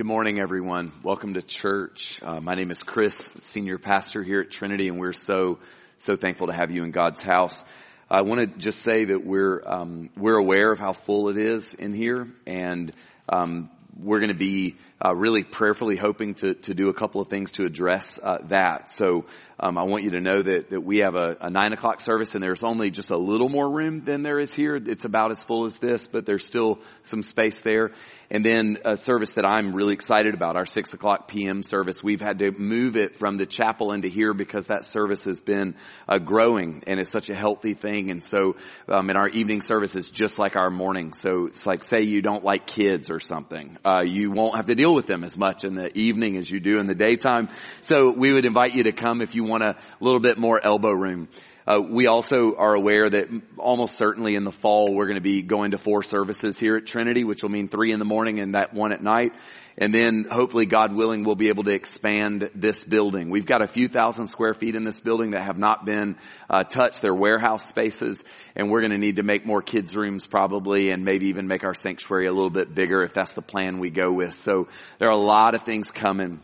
Good 0.00 0.06
morning, 0.06 0.40
everyone. 0.40 0.92
Welcome 1.02 1.34
to 1.34 1.42
church. 1.42 2.22
Uh, 2.22 2.40
my 2.40 2.54
name 2.54 2.70
is 2.70 2.82
Chris, 2.82 3.34
senior 3.42 3.76
pastor 3.76 4.22
here 4.22 4.40
at 4.40 4.50
Trinity, 4.50 4.88
and 4.88 4.98
we're 4.98 5.12
so 5.12 5.58
so 5.98 6.16
thankful 6.16 6.46
to 6.46 6.54
have 6.54 6.70
you 6.70 6.84
in 6.84 6.90
God's 6.90 7.20
house. 7.20 7.62
I 8.08 8.22
want 8.22 8.40
to 8.40 8.46
just 8.46 8.80
say 8.80 9.04
that 9.04 9.26
we're 9.26 9.62
um, 9.62 10.08
we're 10.16 10.38
aware 10.38 10.72
of 10.72 10.78
how 10.78 10.94
full 10.94 11.28
it 11.28 11.36
is 11.36 11.74
in 11.74 11.92
here, 11.92 12.28
and 12.46 12.90
um, 13.28 13.68
we're 13.94 14.20
going 14.20 14.32
to 14.32 14.34
be 14.34 14.76
uh, 15.04 15.14
really 15.14 15.42
prayerfully 15.42 15.96
hoping 15.96 16.34
to 16.34 16.54
to 16.54 16.74
do 16.74 16.88
a 16.88 16.94
couple 16.94 17.20
of 17.20 17.28
things 17.28 17.52
to 17.52 17.64
address 17.64 18.18
uh, 18.22 18.38
that. 18.48 18.90
So 18.90 19.26
um, 19.62 19.76
I 19.76 19.84
want 19.84 20.04
you 20.04 20.10
to 20.10 20.20
know 20.20 20.40
that, 20.40 20.70
that 20.70 20.80
we 20.80 20.98
have 20.98 21.14
a, 21.14 21.36
a, 21.38 21.50
nine 21.50 21.74
o'clock 21.74 22.00
service 22.00 22.34
and 22.34 22.42
there's 22.42 22.64
only 22.64 22.90
just 22.90 23.10
a 23.10 23.18
little 23.18 23.50
more 23.50 23.68
room 23.68 24.04
than 24.04 24.22
there 24.22 24.40
is 24.40 24.54
here. 24.54 24.76
It's 24.76 25.04
about 25.04 25.32
as 25.32 25.44
full 25.44 25.66
as 25.66 25.76
this, 25.76 26.06
but 26.06 26.24
there's 26.24 26.46
still 26.46 26.80
some 27.02 27.22
space 27.22 27.60
there. 27.60 27.90
And 28.30 28.42
then 28.44 28.78
a 28.86 28.96
service 28.96 29.32
that 29.32 29.44
I'm 29.44 29.74
really 29.74 29.92
excited 29.92 30.34
about, 30.34 30.56
our 30.56 30.64
six 30.64 30.94
o'clock 30.94 31.28
PM 31.28 31.62
service. 31.62 32.02
We've 32.02 32.20
had 32.20 32.38
to 32.38 32.52
move 32.52 32.96
it 32.96 33.16
from 33.16 33.36
the 33.36 33.44
chapel 33.44 33.92
into 33.92 34.08
here 34.08 34.32
because 34.32 34.68
that 34.68 34.86
service 34.86 35.24
has 35.24 35.40
been 35.40 35.74
uh, 36.08 36.18
growing 36.18 36.84
and 36.86 36.98
it's 36.98 37.10
such 37.10 37.28
a 37.28 37.34
healthy 37.34 37.74
thing. 37.74 38.10
And 38.10 38.24
so, 38.24 38.56
um, 38.88 39.10
in 39.10 39.16
our 39.16 39.28
evening 39.28 39.60
service 39.60 39.94
is 39.94 40.08
just 40.08 40.38
like 40.38 40.56
our 40.56 40.70
morning. 40.70 41.12
So 41.12 41.48
it's 41.48 41.66
like, 41.66 41.84
say 41.84 42.02
you 42.02 42.22
don't 42.22 42.44
like 42.44 42.66
kids 42.66 43.10
or 43.10 43.20
something, 43.20 43.76
uh, 43.84 44.04
you 44.06 44.30
won't 44.30 44.56
have 44.56 44.66
to 44.66 44.74
deal 44.74 44.89
with 44.94 45.06
them 45.06 45.24
as 45.24 45.36
much 45.36 45.64
in 45.64 45.74
the 45.74 45.96
evening 45.96 46.36
as 46.36 46.50
you 46.50 46.60
do 46.60 46.78
in 46.78 46.86
the 46.86 46.94
daytime. 46.94 47.48
So 47.82 48.10
we 48.10 48.32
would 48.32 48.44
invite 48.44 48.74
you 48.74 48.84
to 48.84 48.92
come 48.92 49.20
if 49.20 49.34
you 49.34 49.44
want 49.44 49.62
a 49.62 49.76
little 50.00 50.20
bit 50.20 50.38
more 50.38 50.60
elbow 50.62 50.92
room. 50.92 51.28
Uh, 51.66 51.80
we 51.80 52.06
also 52.06 52.54
are 52.56 52.74
aware 52.74 53.08
that 53.08 53.28
almost 53.58 53.96
certainly 53.96 54.34
in 54.34 54.44
the 54.44 54.52
fall 54.52 54.94
we're 54.94 55.06
going 55.06 55.16
to 55.16 55.20
be 55.20 55.42
going 55.42 55.72
to 55.72 55.78
four 55.78 56.02
services 56.02 56.58
here 56.58 56.76
at 56.76 56.86
Trinity, 56.86 57.24
which 57.24 57.42
will 57.42 57.50
mean 57.50 57.68
three 57.68 57.92
in 57.92 57.98
the 57.98 58.04
morning 58.04 58.40
and 58.40 58.54
that 58.54 58.72
one 58.72 58.92
at 58.92 59.02
night. 59.02 59.32
And 59.78 59.94
then 59.94 60.26
hopefully 60.30 60.66
God 60.66 60.94
willing 60.94 61.24
we'll 61.24 61.36
be 61.36 61.48
able 61.48 61.64
to 61.64 61.72
expand 61.72 62.50
this 62.54 62.84
building. 62.84 63.30
We've 63.30 63.46
got 63.46 63.62
a 63.62 63.66
few 63.66 63.88
thousand 63.88 64.26
square 64.26 64.52
feet 64.52 64.74
in 64.74 64.84
this 64.84 65.00
building 65.00 65.30
that 65.30 65.42
have 65.42 65.58
not 65.58 65.84
been 65.84 66.16
uh, 66.48 66.64
touched. 66.64 67.02
They're 67.02 67.14
warehouse 67.14 67.66
spaces 67.66 68.24
and 68.56 68.70
we're 68.70 68.80
going 68.80 68.92
to 68.92 68.98
need 68.98 69.16
to 69.16 69.22
make 69.22 69.46
more 69.46 69.62
kids 69.62 69.94
rooms 69.94 70.26
probably 70.26 70.90
and 70.90 71.04
maybe 71.04 71.26
even 71.26 71.46
make 71.46 71.64
our 71.64 71.74
sanctuary 71.74 72.26
a 72.26 72.32
little 72.32 72.50
bit 72.50 72.74
bigger 72.74 73.02
if 73.02 73.14
that's 73.14 73.32
the 73.32 73.42
plan 73.42 73.78
we 73.78 73.90
go 73.90 74.12
with. 74.12 74.34
So 74.34 74.68
there 74.98 75.08
are 75.08 75.16
a 75.16 75.22
lot 75.22 75.54
of 75.54 75.62
things 75.62 75.90
coming. 75.90 76.42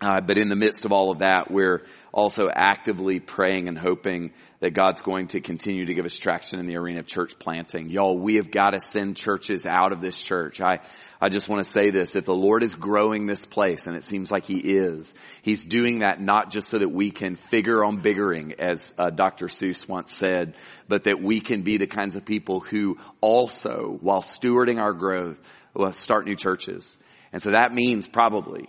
Uh, 0.00 0.20
but 0.20 0.38
in 0.38 0.48
the 0.48 0.56
midst 0.56 0.86
of 0.86 0.92
all 0.92 1.10
of 1.10 1.18
that, 1.18 1.50
we're 1.50 1.82
also 2.12 2.48
actively 2.52 3.20
praying 3.20 3.68
and 3.68 3.78
hoping 3.78 4.32
that 4.60 4.74
God's 4.74 5.00
going 5.00 5.28
to 5.28 5.40
continue 5.40 5.86
to 5.86 5.94
give 5.94 6.04
us 6.04 6.16
traction 6.16 6.58
in 6.58 6.66
the 6.66 6.76
arena 6.76 6.98
of 6.98 7.06
church 7.06 7.38
planting. 7.38 7.88
Y'all, 7.88 8.18
we 8.18 8.34
have 8.36 8.50
got 8.50 8.70
to 8.70 8.80
send 8.80 9.16
churches 9.16 9.64
out 9.64 9.92
of 9.92 10.00
this 10.00 10.20
church. 10.20 10.60
I, 10.60 10.80
I 11.20 11.28
just 11.28 11.48
want 11.48 11.64
to 11.64 11.70
say 11.70 11.90
this. 11.90 12.16
If 12.16 12.26
the 12.26 12.34
Lord 12.34 12.62
is 12.62 12.74
growing 12.74 13.26
this 13.26 13.44
place, 13.46 13.86
and 13.86 13.96
it 13.96 14.04
seems 14.04 14.30
like 14.30 14.44
He 14.44 14.58
is, 14.58 15.14
He's 15.42 15.62
doing 15.62 16.00
that 16.00 16.20
not 16.20 16.50
just 16.50 16.68
so 16.68 16.78
that 16.78 16.90
we 16.90 17.10
can 17.10 17.36
figure 17.36 17.84
on 17.84 18.00
biggering, 18.00 18.54
as 18.58 18.92
uh, 18.98 19.10
Dr. 19.10 19.46
Seuss 19.46 19.88
once 19.88 20.14
said, 20.14 20.56
but 20.88 21.04
that 21.04 21.22
we 21.22 21.40
can 21.40 21.62
be 21.62 21.78
the 21.78 21.86
kinds 21.86 22.16
of 22.16 22.24
people 22.24 22.60
who 22.60 22.98
also, 23.20 23.98
while 24.00 24.22
stewarding 24.22 24.78
our 24.78 24.92
growth, 24.92 25.40
will 25.74 25.92
start 25.92 26.26
new 26.26 26.36
churches. 26.36 26.98
And 27.32 27.40
so 27.40 27.52
that 27.52 27.72
means 27.72 28.08
probably 28.08 28.68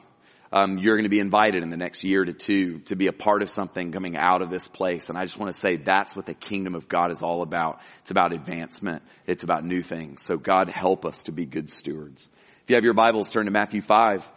um, 0.53 0.79
you're 0.79 0.95
going 0.95 1.05
to 1.05 1.09
be 1.09 1.19
invited 1.19 1.63
in 1.63 1.69
the 1.69 1.77
next 1.77 2.03
year 2.03 2.25
to 2.25 2.33
two 2.33 2.79
to 2.79 2.95
be 2.95 3.07
a 3.07 3.13
part 3.13 3.41
of 3.41 3.49
something 3.49 3.91
coming 3.91 4.17
out 4.17 4.41
of 4.41 4.49
this 4.49 4.67
place. 4.67 5.07
And 5.07 5.17
I 5.17 5.23
just 5.23 5.37
want 5.37 5.53
to 5.53 5.57
say 5.57 5.77
that's 5.77 6.15
what 6.15 6.25
the 6.25 6.33
kingdom 6.33 6.75
of 6.75 6.89
God 6.89 7.11
is 7.11 7.21
all 7.21 7.41
about. 7.41 7.79
It's 8.01 8.11
about 8.11 8.33
advancement. 8.33 9.01
It's 9.25 9.43
about 9.43 9.63
new 9.63 9.81
things. 9.81 10.21
So 10.23 10.35
God 10.37 10.69
help 10.69 11.05
us 11.05 11.23
to 11.23 11.31
be 11.31 11.45
good 11.45 11.69
stewards. 11.69 12.27
If 12.63 12.69
you 12.69 12.75
have 12.75 12.83
your 12.83 12.93
Bibles, 12.93 13.29
turn 13.29 13.45
to 13.45 13.51
Matthew 13.51 13.81
5. 13.81 14.27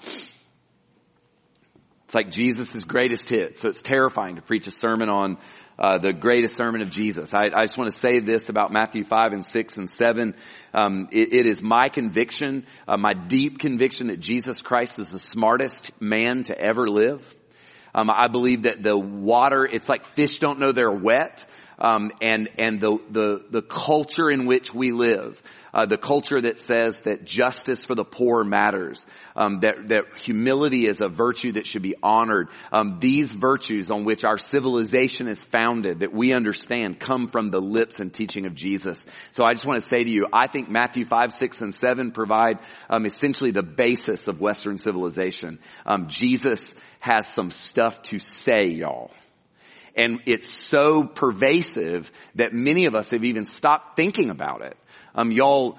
It's 2.05 2.15
like 2.15 2.31
Jesus' 2.31 2.85
greatest 2.85 3.29
hit. 3.29 3.59
So 3.59 3.69
it's 3.69 3.83
terrifying 3.83 4.37
to 4.37 4.43
preach 4.43 4.69
a 4.69 4.71
sermon 4.71 5.09
on 5.09 5.39
uh, 5.79 5.99
the 5.99 6.13
greatest 6.13 6.55
sermon 6.55 6.83
of 6.83 6.91
Jesus. 6.91 7.33
I, 7.35 7.51
I, 7.55 7.63
just 7.63 7.77
want 7.77 7.91
to 7.91 7.99
say 7.99 8.21
this 8.21 8.49
about 8.49 8.73
Matthew 8.73 9.05
5 9.05 9.33
and 9.33 9.45
6 9.45 9.77
and 9.77 9.91
7. 9.91 10.35
Um, 10.73 11.09
it, 11.11 11.33
it 11.33 11.47
is 11.47 11.63
my 11.63 11.89
conviction, 11.89 12.67
uh, 12.87 12.97
my 12.97 13.13
deep 13.13 13.59
conviction 13.59 14.07
that 14.09 14.21
Jesus 14.21 14.61
Christ 14.61 14.99
is 14.99 15.11
the 15.11 15.19
smartest 15.19 15.91
man 16.01 16.45
to 16.45 16.59
ever 16.59 16.89
live. 16.89 17.23
Um, 17.95 18.11
I 18.11 18.29
believe 18.29 18.63
that 18.63 18.83
the 18.83 18.97
water, 18.97 19.65
it's 19.65 19.89
like 19.89 20.05
fish 20.05 20.39
don't 20.39 20.59
know 20.59 20.73
they're 20.73 20.91
wet. 20.91 21.47
Um, 21.77 22.13
and 22.23 22.49
and 22.57 22.81
the 22.81 22.99
the 23.11 23.45
the 23.51 23.61
culture 23.61 24.31
in 24.31 24.47
which 24.47 24.73
we 24.73 24.93
live, 24.93 25.43
uh, 25.75 25.85
the 25.85 25.99
culture 25.99 26.41
that 26.41 26.59
says 26.59 27.01
that 27.01 27.25
justice 27.25 27.85
for 27.85 27.95
the 27.95 28.05
poor 28.05 28.45
matters, 28.45 29.05
um, 29.37 29.61
that 29.61 29.89
that 29.89 30.05
humility 30.21 30.87
is 30.87 31.01
a 31.01 31.09
virtue 31.09 31.53
that 31.53 31.67
should 31.67 31.83
be 31.83 31.97
honored. 32.03 32.49
Um, 32.73 32.99
these 33.01 33.31
virtues 33.31 33.91
on 33.91 34.05
which 34.05 34.25
our 34.25 34.39
civilization 34.39 35.29
is 35.29 35.43
founded, 35.43 36.01
that 36.01 36.15
we 36.15 36.33
understand, 36.33 37.01
come 37.01 37.27
from 37.27 37.51
the 37.51 37.61
lips 37.61 37.99
and 37.99 38.15
teaching 38.15 38.47
of 38.47 38.55
Jesus. 38.55 39.05
So 39.33 39.45
I 39.45 39.53
just 39.53 39.67
want 39.67 39.81
to 39.81 39.87
say 39.87 40.05
to 40.05 40.11
you, 40.11 40.27
I 40.33 40.47
think 40.47 40.71
Matthew 40.71 41.05
five, 41.05 41.33
six, 41.33 41.61
and 41.61 41.75
seven 41.75 42.13
provide 42.13 42.61
um, 42.89 43.05
essentially 43.05 43.51
the 43.51 43.63
basis 43.65 44.29
of 44.29 44.41
Western 44.41 44.79
civilization. 44.79 45.59
Um, 45.85 46.07
Jesus 46.09 46.75
has 47.01 47.27
some 47.27 47.51
stuff 47.51 48.01
to 48.03 48.19
say, 48.19 48.69
y'all. 48.69 49.11
And 49.97 50.21
it's 50.27 50.49
so 50.49 51.05
pervasive 51.05 52.11
that 52.35 52.53
many 52.53 52.87
of 52.87 52.95
us 52.95 53.11
have 53.11 53.25
even 53.25 53.45
stopped 53.45 53.97
thinking 53.97 54.31
about 54.31 54.63
it. 54.63 54.77
Um, 55.15 55.31
y'all, 55.31 55.79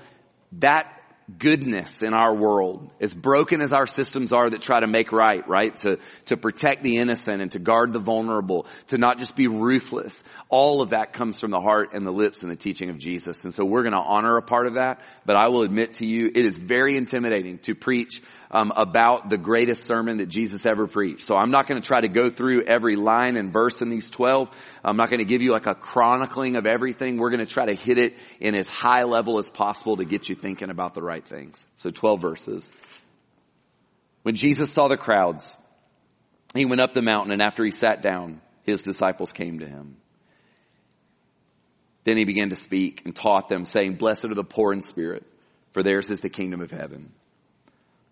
that 0.53 0.95
goodness 1.39 2.03
in 2.03 2.13
our 2.13 2.35
world, 2.35 2.89
as 3.01 3.13
broken 3.13 3.61
as 3.61 3.73
our 3.73 3.87
systems 3.87 4.31
are 4.31 4.49
that 4.49 4.61
try 4.61 4.79
to 4.79 4.87
make 4.87 5.11
right, 5.11 5.47
right? 5.47 5.75
To, 5.77 5.97
to 6.25 6.37
protect 6.37 6.83
the 6.83 6.97
innocent 6.97 7.41
and 7.41 7.51
to 7.53 7.59
guard 7.59 7.93
the 7.93 7.99
vulnerable, 7.99 8.67
to 8.87 8.97
not 8.97 9.17
just 9.17 9.35
be 9.35 9.47
ruthless. 9.47 10.23
All 10.49 10.81
of 10.81 10.91
that 10.91 11.13
comes 11.13 11.39
from 11.39 11.51
the 11.51 11.59
heart 11.59 11.89
and 11.93 12.05
the 12.05 12.11
lips 12.11 12.43
and 12.43 12.51
the 12.51 12.55
teaching 12.55 12.89
of 12.89 12.99
Jesus. 12.99 13.43
And 13.43 13.53
so 13.53 13.65
we're 13.65 13.81
going 13.81 13.93
to 13.93 13.99
honor 13.99 14.37
a 14.37 14.43
part 14.43 14.67
of 14.67 14.75
that, 14.75 15.01
but 15.25 15.35
I 15.35 15.47
will 15.47 15.63
admit 15.63 15.95
to 15.95 16.05
you, 16.05 16.27
it 16.27 16.45
is 16.45 16.57
very 16.57 16.95
intimidating 16.95 17.57
to 17.59 17.73
preach 17.73 18.21
um, 18.51 18.71
about 18.75 19.29
the 19.29 19.37
greatest 19.37 19.85
sermon 19.85 20.17
that 20.17 20.27
Jesus 20.27 20.65
ever 20.65 20.87
preached. 20.87 21.23
So 21.25 21.35
I'm 21.35 21.51
not 21.51 21.67
going 21.67 21.81
to 21.81 21.85
try 21.85 22.01
to 22.01 22.07
go 22.07 22.29
through 22.29 22.63
every 22.63 22.95
line 22.95 23.37
and 23.37 23.51
verse 23.51 23.81
in 23.81 23.89
these 23.89 24.09
12. 24.09 24.49
I'm 24.83 24.97
not 24.97 25.09
going 25.09 25.19
to 25.19 25.25
give 25.25 25.41
you 25.41 25.51
like 25.51 25.65
a 25.65 25.75
chronicling 25.75 26.55
of 26.55 26.65
everything. 26.65 27.17
We're 27.17 27.31
going 27.31 27.45
to 27.45 27.51
try 27.51 27.65
to 27.65 27.75
hit 27.75 27.97
it 27.97 28.15
in 28.39 28.55
as 28.55 28.67
high 28.67 29.03
level 29.03 29.39
as 29.39 29.49
possible 29.49 29.97
to 29.97 30.05
get 30.05 30.29
you 30.29 30.35
thinking 30.35 30.69
about 30.69 30.93
the 30.93 31.01
right 31.01 31.25
things. 31.25 31.65
So 31.75 31.89
12 31.89 32.21
verses. 32.21 32.71
When 34.23 34.35
Jesus 34.35 34.71
saw 34.71 34.87
the 34.87 34.97
crowds, 34.97 35.55
he 36.55 36.65
went 36.65 36.81
up 36.81 36.93
the 36.93 37.01
mountain 37.01 37.31
and 37.31 37.41
after 37.41 37.63
he 37.63 37.71
sat 37.71 38.01
down, 38.01 38.41
his 38.63 38.81
disciples 38.81 39.31
came 39.31 39.59
to 39.59 39.67
him. 39.67 39.97
Then 42.05 42.17
he 42.17 42.25
began 42.25 42.49
to 42.49 42.55
speak 42.55 43.01
and 43.05 43.15
taught 43.15 43.49
them 43.49 43.65
saying, 43.65 43.95
blessed 43.95 44.25
are 44.25 44.35
the 44.35 44.43
poor 44.43 44.73
in 44.73 44.81
spirit, 44.81 45.25
for 45.71 45.83
theirs 45.83 46.09
is 46.09 46.21
the 46.21 46.29
kingdom 46.29 46.61
of 46.61 46.71
heaven. 46.71 47.11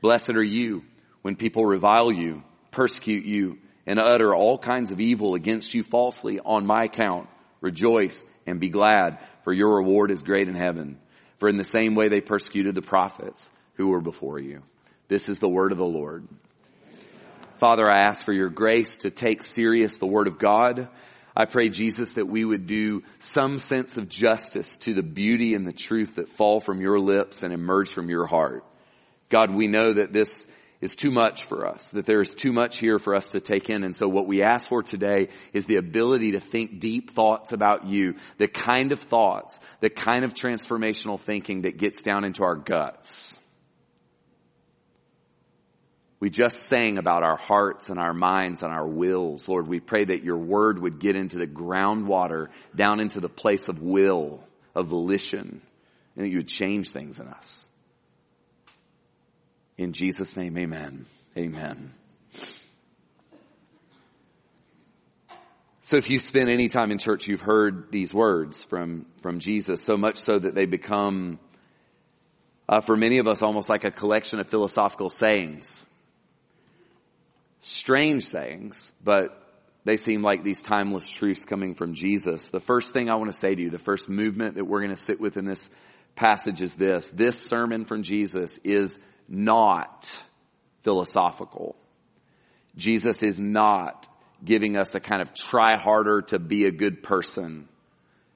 Blessed 0.00 0.30
are 0.30 0.42
you 0.42 0.82
when 1.22 1.36
people 1.36 1.64
revile 1.64 2.12
you, 2.12 2.42
persecute 2.70 3.24
you, 3.24 3.58
and 3.86 3.98
utter 3.98 4.34
all 4.34 4.58
kinds 4.58 4.92
of 4.92 5.00
evil 5.00 5.34
against 5.34 5.74
you 5.74 5.82
falsely 5.82 6.38
on 6.38 6.66
my 6.66 6.84
account. 6.84 7.28
Rejoice 7.60 8.22
and 8.46 8.60
be 8.60 8.68
glad, 8.68 9.18
for 9.44 9.52
your 9.52 9.76
reward 9.76 10.10
is 10.10 10.22
great 10.22 10.48
in 10.48 10.54
heaven. 10.54 10.98
For 11.38 11.48
in 11.48 11.56
the 11.56 11.64
same 11.64 11.94
way 11.94 12.08
they 12.08 12.20
persecuted 12.20 12.74
the 12.74 12.82
prophets 12.82 13.50
who 13.74 13.88
were 13.88 14.00
before 14.00 14.38
you. 14.38 14.62
This 15.08 15.28
is 15.28 15.38
the 15.38 15.48
word 15.48 15.72
of 15.72 15.78
the 15.78 15.84
Lord. 15.84 16.28
Father, 17.56 17.90
I 17.90 18.06
ask 18.06 18.24
for 18.24 18.32
your 18.32 18.48
grace 18.48 18.98
to 18.98 19.10
take 19.10 19.42
serious 19.42 19.98
the 19.98 20.06
word 20.06 20.28
of 20.28 20.38
God. 20.38 20.88
I 21.36 21.44
pray, 21.44 21.68
Jesus, 21.68 22.12
that 22.14 22.28
we 22.28 22.44
would 22.44 22.66
do 22.66 23.02
some 23.18 23.58
sense 23.58 23.98
of 23.98 24.08
justice 24.08 24.76
to 24.78 24.94
the 24.94 25.02
beauty 25.02 25.54
and 25.54 25.66
the 25.66 25.72
truth 25.72 26.16
that 26.16 26.28
fall 26.28 26.60
from 26.60 26.80
your 26.80 26.98
lips 26.98 27.42
and 27.42 27.52
emerge 27.52 27.90
from 27.90 28.08
your 28.08 28.26
heart. 28.26 28.64
God, 29.30 29.54
we 29.54 29.68
know 29.68 29.94
that 29.94 30.12
this 30.12 30.46
is 30.80 30.96
too 30.96 31.10
much 31.10 31.44
for 31.44 31.66
us, 31.66 31.90
that 31.90 32.06
there 32.06 32.20
is 32.20 32.34
too 32.34 32.52
much 32.52 32.78
here 32.78 32.98
for 32.98 33.14
us 33.14 33.28
to 33.28 33.40
take 33.40 33.68
in. 33.68 33.84
And 33.84 33.94
so 33.94 34.08
what 34.08 34.26
we 34.26 34.42
ask 34.42 34.68
for 34.68 34.82
today 34.82 35.28
is 35.52 35.66
the 35.66 35.76
ability 35.76 36.32
to 36.32 36.40
think 36.40 36.80
deep 36.80 37.10
thoughts 37.10 37.52
about 37.52 37.86
you, 37.86 38.14
the 38.38 38.48
kind 38.48 38.92
of 38.92 39.00
thoughts, 39.00 39.58
the 39.80 39.90
kind 39.90 40.24
of 40.24 40.32
transformational 40.32 41.20
thinking 41.20 41.62
that 41.62 41.76
gets 41.76 42.02
down 42.02 42.24
into 42.24 42.44
our 42.44 42.56
guts. 42.56 43.38
We 46.18 46.28
just 46.28 46.64
sang 46.64 46.98
about 46.98 47.22
our 47.22 47.38
hearts 47.38 47.88
and 47.88 47.98
our 47.98 48.12
minds 48.12 48.62
and 48.62 48.72
our 48.72 48.86
wills. 48.86 49.48
Lord, 49.48 49.66
we 49.66 49.80
pray 49.80 50.04
that 50.04 50.22
your 50.22 50.36
word 50.36 50.78
would 50.78 50.98
get 50.98 51.16
into 51.16 51.38
the 51.38 51.46
groundwater, 51.46 52.48
down 52.76 53.00
into 53.00 53.20
the 53.20 53.30
place 53.30 53.68
of 53.68 53.80
will, 53.80 54.44
of 54.74 54.88
volition, 54.88 55.62
and 56.16 56.24
that 56.24 56.30
you 56.30 56.38
would 56.38 56.48
change 56.48 56.90
things 56.90 57.18
in 57.18 57.26
us. 57.26 57.66
In 59.80 59.94
Jesus' 59.94 60.36
name, 60.36 60.58
amen. 60.58 61.06
Amen. 61.38 61.94
So 65.80 65.96
if 65.96 66.10
you 66.10 66.18
spend 66.18 66.50
any 66.50 66.68
time 66.68 66.90
in 66.90 66.98
church, 66.98 67.26
you've 67.26 67.40
heard 67.40 67.90
these 67.90 68.12
words 68.12 68.62
from, 68.62 69.06
from 69.22 69.40
Jesus, 69.40 69.82
so 69.82 69.96
much 69.96 70.18
so 70.18 70.38
that 70.38 70.54
they 70.54 70.66
become, 70.66 71.38
uh, 72.68 72.82
for 72.82 72.94
many 72.94 73.20
of 73.20 73.26
us, 73.26 73.40
almost 73.40 73.70
like 73.70 73.84
a 73.84 73.90
collection 73.90 74.38
of 74.38 74.50
philosophical 74.50 75.08
sayings 75.08 75.86
strange 77.62 78.24
sayings, 78.24 78.92
but 79.02 79.30
they 79.84 79.96
seem 79.96 80.22
like 80.22 80.42
these 80.42 80.60
timeless 80.60 81.08
truths 81.08 81.44
coming 81.44 81.74
from 81.74 81.94
Jesus. 81.94 82.48
The 82.48 82.60
first 82.60 82.92
thing 82.92 83.08
I 83.10 83.16
want 83.16 83.32
to 83.32 83.38
say 83.38 83.54
to 83.54 83.62
you, 83.62 83.70
the 83.70 83.78
first 83.78 84.08
movement 84.08 84.56
that 84.56 84.64
we're 84.64 84.80
going 84.80 84.94
to 84.94 84.96
sit 84.96 85.20
with 85.20 85.36
in 85.36 85.44
this 85.44 85.68
passage 86.14 86.60
is 86.62 86.74
this. 86.74 87.08
This 87.08 87.38
sermon 87.38 87.84
from 87.84 88.02
Jesus 88.02 88.58
is 88.64 88.98
not 89.30 90.20
philosophical. 90.82 91.76
Jesus 92.76 93.22
is 93.22 93.40
not 93.40 94.08
giving 94.44 94.76
us 94.76 94.94
a 94.94 95.00
kind 95.00 95.22
of 95.22 95.32
try 95.32 95.78
harder 95.78 96.22
to 96.22 96.38
be 96.38 96.66
a 96.66 96.72
good 96.72 97.02
person. 97.02 97.68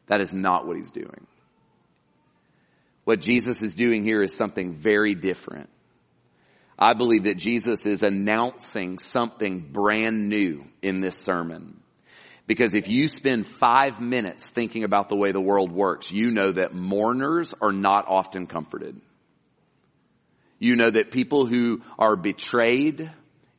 That 0.07 0.21
is 0.21 0.33
not 0.33 0.67
what 0.67 0.77
he's 0.77 0.91
doing. 0.91 1.27
What 3.05 3.21
Jesus 3.21 3.63
is 3.63 3.75
doing 3.75 4.03
here 4.03 4.23
is 4.23 4.33
something 4.35 4.75
very 4.75 5.15
different. 5.15 5.69
I 6.79 6.95
believe 6.95 7.25
that 7.25 7.37
Jesus 7.37 7.87
is 7.87 8.03
announcing 8.03 8.99
something 8.99 9.61
brand 9.61 10.29
new 10.29 10.65
in 10.83 11.01
this 11.01 11.19
sermon. 11.19 11.81
Because 12.47 12.75
if 12.75 12.89
you 12.89 13.09
spend 13.09 13.47
five 13.47 14.01
minutes 14.01 14.49
thinking 14.49 14.85
about 14.85 15.09
the 15.09 15.17
way 15.17 15.33
the 15.33 15.41
world 15.41 15.73
works, 15.73 16.11
you 16.11 16.31
know 16.31 16.53
that 16.53 16.75
mourners 16.75 17.55
are 17.61 17.73
not 17.73 18.07
often 18.09 18.47
comforted. 18.47 19.01
You 20.65 20.77
know 20.77 20.89
that 20.89 21.11
people 21.11 21.45
who 21.45 21.83
are 21.99 22.17
betrayed 22.17 23.13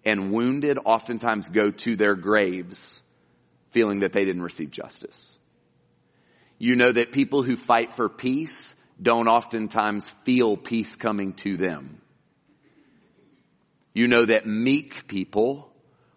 and 0.03 0.31
wounded 0.31 0.79
oftentimes 0.85 1.49
go 1.49 1.69
to 1.69 1.95
their 1.95 2.15
graves 2.15 3.03
feeling 3.69 3.99
that 3.99 4.11
they 4.11 4.25
didn't 4.25 4.41
receive 4.41 4.71
justice. 4.71 5.37
You 6.57 6.75
know 6.75 6.91
that 6.91 7.11
people 7.11 7.43
who 7.43 7.57
fight 7.57 7.93
for 7.93 8.09
peace 8.09 8.73
don't 8.99 9.27
oftentimes 9.27 10.09
feel 10.23 10.57
peace 10.57 10.95
coming 10.95 11.33
to 11.33 11.57
them. 11.57 12.01
You 13.93 14.07
know 14.07 14.25
that 14.25 14.47
meek 14.47 15.05
people 15.05 15.71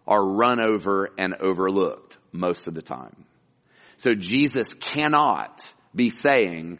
are 0.07 0.25
run 0.25 0.59
over 0.59 1.11
and 1.19 1.35
overlooked 1.35 2.17
most 2.31 2.67
of 2.67 2.73
the 2.73 2.81
time. 2.81 3.25
So 3.97 4.15
Jesus 4.15 4.73
cannot 4.73 5.71
be 5.93 6.09
saying, 6.09 6.79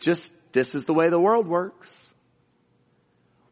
just 0.00 0.32
this 0.50 0.74
is 0.74 0.86
the 0.86 0.92
way 0.92 1.08
the 1.08 1.20
world 1.20 1.46
works. 1.46 2.09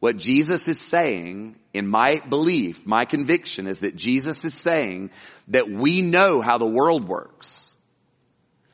What 0.00 0.16
Jesus 0.16 0.68
is 0.68 0.80
saying, 0.80 1.56
in 1.74 1.88
my 1.88 2.20
belief, 2.28 2.86
my 2.86 3.04
conviction 3.04 3.66
is 3.66 3.80
that 3.80 3.96
Jesus 3.96 4.44
is 4.44 4.54
saying 4.54 5.10
that 5.48 5.68
we 5.68 6.02
know 6.02 6.40
how 6.40 6.58
the 6.58 6.66
world 6.66 7.08
works. 7.08 7.76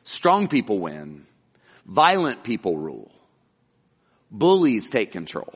Strong 0.03 0.49
people 0.49 0.79
win. 0.79 1.25
Violent 1.85 2.43
people 2.43 2.77
rule. 2.77 3.11
Bullies 4.29 4.89
take 4.89 5.11
control. 5.11 5.53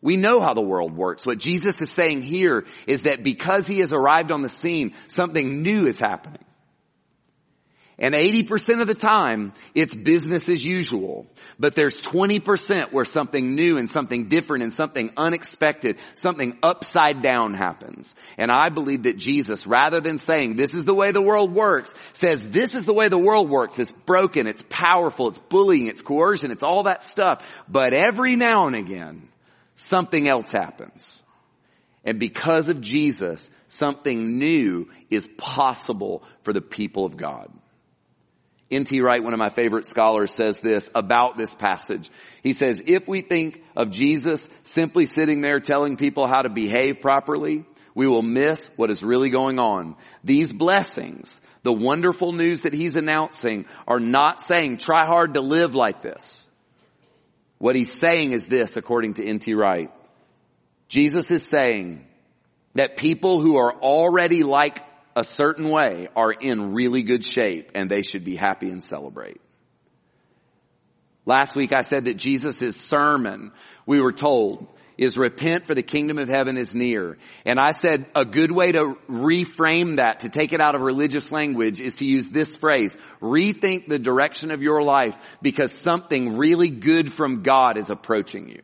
We 0.00 0.16
know 0.16 0.40
how 0.40 0.54
the 0.54 0.62
world 0.62 0.96
works. 0.96 1.24
What 1.26 1.38
Jesus 1.38 1.80
is 1.80 1.90
saying 1.90 2.22
here 2.22 2.64
is 2.86 3.02
that 3.02 3.22
because 3.22 3.66
he 3.66 3.80
has 3.80 3.92
arrived 3.92 4.32
on 4.32 4.42
the 4.42 4.48
scene, 4.48 4.94
something 5.08 5.62
new 5.62 5.86
is 5.86 5.98
happening. 5.98 6.44
And 8.02 8.16
80% 8.16 8.80
of 8.80 8.88
the 8.88 8.96
time, 8.96 9.52
it's 9.76 9.94
business 9.94 10.48
as 10.48 10.64
usual. 10.64 11.24
But 11.60 11.76
there's 11.76 12.02
20% 12.02 12.92
where 12.92 13.04
something 13.04 13.54
new 13.54 13.78
and 13.78 13.88
something 13.88 14.26
different 14.26 14.64
and 14.64 14.72
something 14.72 15.12
unexpected, 15.16 16.00
something 16.16 16.58
upside 16.64 17.22
down 17.22 17.54
happens. 17.54 18.16
And 18.36 18.50
I 18.50 18.70
believe 18.70 19.04
that 19.04 19.18
Jesus, 19.18 19.68
rather 19.68 20.00
than 20.00 20.18
saying, 20.18 20.56
this 20.56 20.74
is 20.74 20.84
the 20.84 20.94
way 20.94 21.12
the 21.12 21.22
world 21.22 21.54
works, 21.54 21.94
says, 22.12 22.42
this 22.42 22.74
is 22.74 22.86
the 22.86 22.92
way 22.92 23.06
the 23.06 23.16
world 23.16 23.48
works. 23.48 23.78
It's 23.78 23.92
broken, 23.92 24.48
it's 24.48 24.64
powerful, 24.68 25.28
it's 25.28 25.38
bullying, 25.38 25.86
it's 25.86 26.02
coercion, 26.02 26.50
it's 26.50 26.64
all 26.64 26.82
that 26.82 27.04
stuff. 27.04 27.40
But 27.68 27.94
every 27.94 28.34
now 28.34 28.66
and 28.66 28.74
again, 28.74 29.28
something 29.76 30.26
else 30.26 30.50
happens. 30.50 31.22
And 32.04 32.18
because 32.18 32.68
of 32.68 32.80
Jesus, 32.80 33.48
something 33.68 34.38
new 34.38 34.90
is 35.08 35.28
possible 35.36 36.24
for 36.42 36.52
the 36.52 36.60
people 36.60 37.04
of 37.04 37.16
God. 37.16 37.48
N.T. 38.72 39.00
Wright, 39.00 39.22
one 39.22 39.32
of 39.34 39.38
my 39.38 39.50
favorite 39.50 39.86
scholars, 39.86 40.34
says 40.34 40.58
this 40.58 40.90
about 40.94 41.36
this 41.36 41.54
passage. 41.54 42.10
He 42.42 42.52
says, 42.52 42.82
if 42.86 43.06
we 43.06 43.20
think 43.20 43.62
of 43.76 43.90
Jesus 43.90 44.48
simply 44.62 45.06
sitting 45.06 45.40
there 45.40 45.60
telling 45.60 45.96
people 45.96 46.26
how 46.26 46.42
to 46.42 46.48
behave 46.48 47.00
properly, 47.00 47.64
we 47.94 48.06
will 48.06 48.22
miss 48.22 48.70
what 48.76 48.90
is 48.90 49.02
really 49.02 49.30
going 49.30 49.58
on. 49.58 49.96
These 50.24 50.52
blessings, 50.52 51.40
the 51.62 51.72
wonderful 51.72 52.32
news 52.32 52.62
that 52.62 52.72
he's 52.72 52.96
announcing, 52.96 53.66
are 53.86 54.00
not 54.00 54.40
saying 54.40 54.78
try 54.78 55.04
hard 55.04 55.34
to 55.34 55.40
live 55.40 55.74
like 55.74 56.02
this. 56.02 56.48
What 57.58 57.76
he's 57.76 57.92
saying 57.92 58.32
is 58.32 58.46
this, 58.46 58.76
according 58.76 59.14
to 59.14 59.24
N.T. 59.24 59.54
Wright. 59.54 59.90
Jesus 60.88 61.30
is 61.30 61.46
saying 61.46 62.06
that 62.74 62.96
people 62.96 63.40
who 63.40 63.56
are 63.56 63.72
already 63.72 64.42
like 64.42 64.80
a 65.16 65.24
certain 65.24 65.68
way 65.68 66.08
are 66.16 66.32
in 66.32 66.72
really 66.72 67.02
good 67.02 67.24
shape 67.24 67.72
and 67.74 67.90
they 67.90 68.02
should 68.02 68.24
be 68.24 68.36
happy 68.36 68.70
and 68.70 68.82
celebrate. 68.82 69.40
Last 71.24 71.54
week 71.54 71.72
I 71.76 71.82
said 71.82 72.06
that 72.06 72.16
Jesus' 72.16 72.76
sermon, 72.76 73.52
we 73.86 74.00
were 74.00 74.12
told, 74.12 74.66
is 74.98 75.16
repent 75.16 75.66
for 75.66 75.74
the 75.74 75.82
kingdom 75.82 76.18
of 76.18 76.28
heaven 76.28 76.56
is 76.56 76.74
near. 76.74 77.16
And 77.46 77.58
I 77.58 77.70
said 77.70 78.06
a 78.14 78.24
good 78.24 78.50
way 78.50 78.72
to 78.72 78.96
reframe 79.08 79.96
that, 79.96 80.20
to 80.20 80.28
take 80.28 80.52
it 80.52 80.60
out 80.60 80.74
of 80.74 80.82
religious 80.82 81.32
language 81.32 81.80
is 81.80 81.94
to 81.94 82.04
use 82.04 82.28
this 82.28 82.56
phrase, 82.56 82.96
rethink 83.20 83.88
the 83.88 83.98
direction 83.98 84.50
of 84.50 84.62
your 84.62 84.82
life 84.82 85.16
because 85.40 85.72
something 85.72 86.36
really 86.36 86.70
good 86.70 87.12
from 87.12 87.42
God 87.42 87.78
is 87.78 87.90
approaching 87.90 88.48
you. 88.48 88.62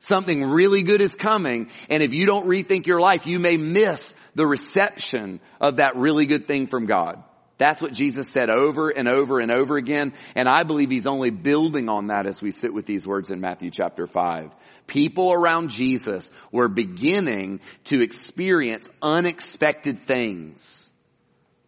Something 0.00 0.42
really 0.42 0.82
good 0.82 1.02
is 1.02 1.14
coming 1.14 1.68
and 1.90 2.02
if 2.02 2.14
you 2.14 2.24
don't 2.26 2.46
rethink 2.46 2.86
your 2.86 3.00
life, 3.00 3.26
you 3.26 3.38
may 3.38 3.56
miss 3.56 4.14
the 4.34 4.46
reception 4.46 5.40
of 5.60 5.76
that 5.76 5.96
really 5.96 6.24
good 6.24 6.48
thing 6.48 6.66
from 6.66 6.86
God. 6.86 7.22
That's 7.58 7.82
what 7.82 7.92
Jesus 7.92 8.30
said 8.30 8.48
over 8.48 8.88
and 8.88 9.06
over 9.06 9.38
and 9.38 9.52
over 9.52 9.76
again. 9.76 10.14
And 10.34 10.48
I 10.48 10.62
believe 10.62 10.90
he's 10.90 11.06
only 11.06 11.28
building 11.28 11.90
on 11.90 12.06
that 12.06 12.26
as 12.26 12.40
we 12.40 12.50
sit 12.50 12.72
with 12.72 12.86
these 12.86 13.06
words 13.06 13.30
in 13.30 13.42
Matthew 13.42 13.68
chapter 13.68 14.06
5. 14.06 14.50
People 14.86 15.30
around 15.30 15.68
Jesus 15.68 16.30
were 16.50 16.68
beginning 16.68 17.60
to 17.84 18.02
experience 18.02 18.88
unexpected 19.02 20.06
things. 20.06 20.88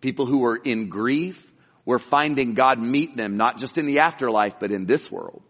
People 0.01 0.25
who 0.25 0.39
were 0.39 0.57
in 0.57 0.89
grief 0.89 1.53
were 1.85 1.99
finding 1.99 2.55
God 2.55 2.79
meet 2.79 3.15
them, 3.15 3.37
not 3.37 3.59
just 3.59 3.77
in 3.77 3.85
the 3.85 3.99
afterlife, 3.99 4.59
but 4.59 4.73
in 4.73 4.87
this 4.87 5.11
world. 5.13 5.43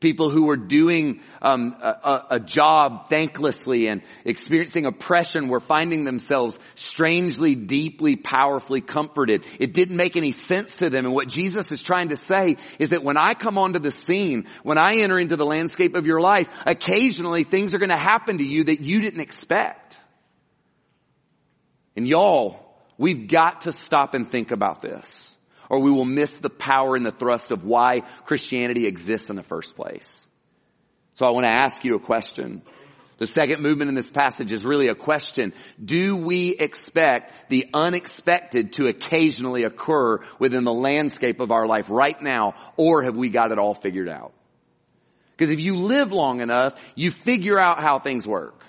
People 0.00 0.30
who 0.30 0.44
were 0.44 0.56
doing 0.56 1.22
um, 1.42 1.74
a, 1.82 2.26
a, 2.32 2.40
job 2.40 3.10
thanklessly 3.10 3.90
and 3.90 4.02
experiencing 4.24 4.86
oppression 4.86 5.48
were 5.48 5.58
finding 5.58 6.04
themselves 6.04 6.56
strangely, 6.76 7.56
deeply, 7.56 8.14
powerfully 8.14 8.80
comforted. 8.80 9.44
It 9.58 9.74
didn't 9.74 9.96
make 9.96 10.16
any 10.16 10.30
sense 10.30 10.76
to 10.76 10.88
them. 10.88 11.04
And 11.04 11.14
what 11.14 11.26
Jesus 11.26 11.72
is 11.72 11.82
trying 11.82 12.10
to 12.10 12.16
say 12.16 12.58
is 12.78 12.90
that 12.90 13.02
when 13.02 13.16
I 13.16 13.34
come 13.34 13.58
onto 13.58 13.80
the 13.80 13.90
scene, 13.90 14.46
when 14.62 14.78
I 14.78 14.98
enter 14.98 15.18
into 15.18 15.36
the 15.36 15.46
landscape 15.46 15.96
of 15.96 16.06
your 16.06 16.20
life, 16.20 16.48
occasionally 16.64 17.42
things 17.42 17.74
are 17.74 17.78
going 17.78 17.90
to 17.90 17.96
happen 17.96 18.38
to 18.38 18.44
you 18.44 18.64
that 18.64 18.80
you 18.80 19.00
didn't 19.00 19.20
expect. 19.20 19.98
And 21.96 22.06
y'all, 22.06 22.72
we've 22.98 23.26
got 23.26 23.62
to 23.62 23.72
stop 23.72 24.14
and 24.14 24.30
think 24.30 24.52
about 24.52 24.80
this 24.80 25.37
or 25.68 25.80
we 25.80 25.90
will 25.90 26.04
miss 26.04 26.30
the 26.30 26.50
power 26.50 26.96
and 26.96 27.04
the 27.04 27.10
thrust 27.10 27.50
of 27.50 27.64
why 27.64 28.02
Christianity 28.24 28.86
exists 28.86 29.30
in 29.30 29.36
the 29.36 29.42
first 29.42 29.76
place. 29.76 30.28
So 31.14 31.26
I 31.26 31.30
want 31.30 31.44
to 31.44 31.52
ask 31.52 31.84
you 31.84 31.96
a 31.96 32.00
question. 32.00 32.62
The 33.18 33.26
second 33.26 33.60
movement 33.60 33.88
in 33.88 33.96
this 33.96 34.10
passage 34.10 34.52
is 34.52 34.64
really 34.64 34.86
a 34.86 34.94
question. 34.94 35.52
Do 35.84 36.16
we 36.16 36.50
expect 36.50 37.50
the 37.50 37.66
unexpected 37.74 38.74
to 38.74 38.86
occasionally 38.86 39.64
occur 39.64 40.20
within 40.38 40.62
the 40.62 40.72
landscape 40.72 41.40
of 41.40 41.50
our 41.50 41.66
life 41.66 41.90
right 41.90 42.20
now, 42.22 42.54
or 42.76 43.02
have 43.02 43.16
we 43.16 43.28
got 43.28 43.50
it 43.50 43.58
all 43.58 43.74
figured 43.74 44.08
out? 44.08 44.32
Because 45.36 45.50
if 45.50 45.58
you 45.58 45.74
live 45.74 46.12
long 46.12 46.40
enough, 46.40 46.80
you 46.94 47.10
figure 47.10 47.58
out 47.58 47.80
how 47.80 47.98
things 47.98 48.26
work. 48.26 48.60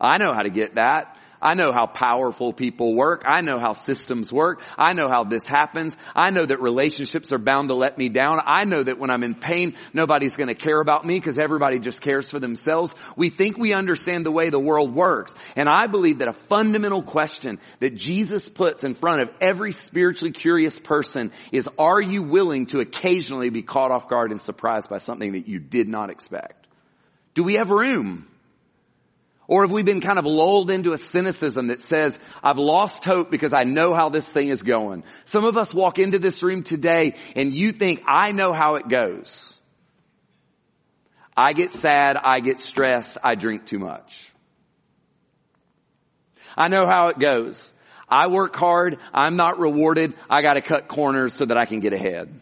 I 0.00 0.18
know 0.18 0.32
how 0.32 0.42
to 0.42 0.50
get 0.50 0.76
that. 0.76 1.16
I 1.44 1.52
know 1.52 1.70
how 1.70 1.86
powerful 1.86 2.54
people 2.54 2.94
work. 2.94 3.24
I 3.26 3.42
know 3.42 3.58
how 3.60 3.74
systems 3.74 4.32
work. 4.32 4.62
I 4.78 4.94
know 4.94 5.08
how 5.08 5.24
this 5.24 5.44
happens. 5.44 5.94
I 6.16 6.30
know 6.30 6.46
that 6.46 6.62
relationships 6.62 7.34
are 7.34 7.38
bound 7.38 7.68
to 7.68 7.74
let 7.74 7.98
me 7.98 8.08
down. 8.08 8.40
I 8.46 8.64
know 8.64 8.82
that 8.82 8.98
when 8.98 9.10
I'm 9.10 9.22
in 9.22 9.34
pain, 9.34 9.76
nobody's 9.92 10.36
going 10.36 10.48
to 10.48 10.54
care 10.54 10.80
about 10.80 11.04
me 11.04 11.18
because 11.20 11.36
everybody 11.36 11.78
just 11.78 12.00
cares 12.00 12.30
for 12.30 12.40
themselves. 12.40 12.94
We 13.14 13.28
think 13.28 13.58
we 13.58 13.74
understand 13.74 14.24
the 14.24 14.30
way 14.30 14.48
the 14.48 14.58
world 14.58 14.94
works. 14.94 15.34
And 15.54 15.68
I 15.68 15.86
believe 15.86 16.20
that 16.20 16.28
a 16.28 16.32
fundamental 16.32 17.02
question 17.02 17.60
that 17.80 17.94
Jesus 17.94 18.48
puts 18.48 18.82
in 18.82 18.94
front 18.94 19.20
of 19.20 19.30
every 19.42 19.72
spiritually 19.72 20.32
curious 20.32 20.78
person 20.78 21.30
is, 21.52 21.68
are 21.78 22.00
you 22.00 22.22
willing 22.22 22.66
to 22.66 22.80
occasionally 22.80 23.50
be 23.50 23.62
caught 23.62 23.90
off 23.90 24.08
guard 24.08 24.30
and 24.30 24.40
surprised 24.40 24.88
by 24.88 24.96
something 24.96 25.32
that 25.32 25.46
you 25.46 25.58
did 25.58 25.88
not 25.88 26.08
expect? 26.08 26.66
Do 27.34 27.44
we 27.44 27.56
have 27.56 27.68
room? 27.68 28.28
Or 29.46 29.62
have 29.62 29.70
we 29.70 29.82
been 29.82 30.00
kind 30.00 30.18
of 30.18 30.24
lulled 30.24 30.70
into 30.70 30.92
a 30.92 30.96
cynicism 30.96 31.66
that 31.68 31.82
says, 31.82 32.18
I've 32.42 32.58
lost 32.58 33.04
hope 33.04 33.30
because 33.30 33.52
I 33.52 33.64
know 33.64 33.94
how 33.94 34.08
this 34.08 34.30
thing 34.30 34.48
is 34.48 34.62
going. 34.62 35.04
Some 35.24 35.44
of 35.44 35.56
us 35.56 35.74
walk 35.74 35.98
into 35.98 36.18
this 36.18 36.42
room 36.42 36.62
today 36.62 37.14
and 37.36 37.52
you 37.52 37.72
think, 37.72 38.02
I 38.06 38.32
know 38.32 38.52
how 38.52 38.76
it 38.76 38.88
goes. 38.88 39.52
I 41.36 41.52
get 41.52 41.72
sad, 41.72 42.16
I 42.16 42.40
get 42.40 42.58
stressed, 42.58 43.18
I 43.22 43.34
drink 43.34 43.66
too 43.66 43.78
much. 43.78 44.30
I 46.56 46.68
know 46.68 46.86
how 46.86 47.08
it 47.08 47.18
goes. 47.18 47.72
I 48.08 48.28
work 48.28 48.54
hard, 48.54 48.98
I'm 49.12 49.36
not 49.36 49.58
rewarded, 49.58 50.14
I 50.30 50.42
gotta 50.42 50.62
cut 50.62 50.88
corners 50.88 51.34
so 51.34 51.44
that 51.44 51.58
I 51.58 51.66
can 51.66 51.80
get 51.80 51.92
ahead 51.92 52.32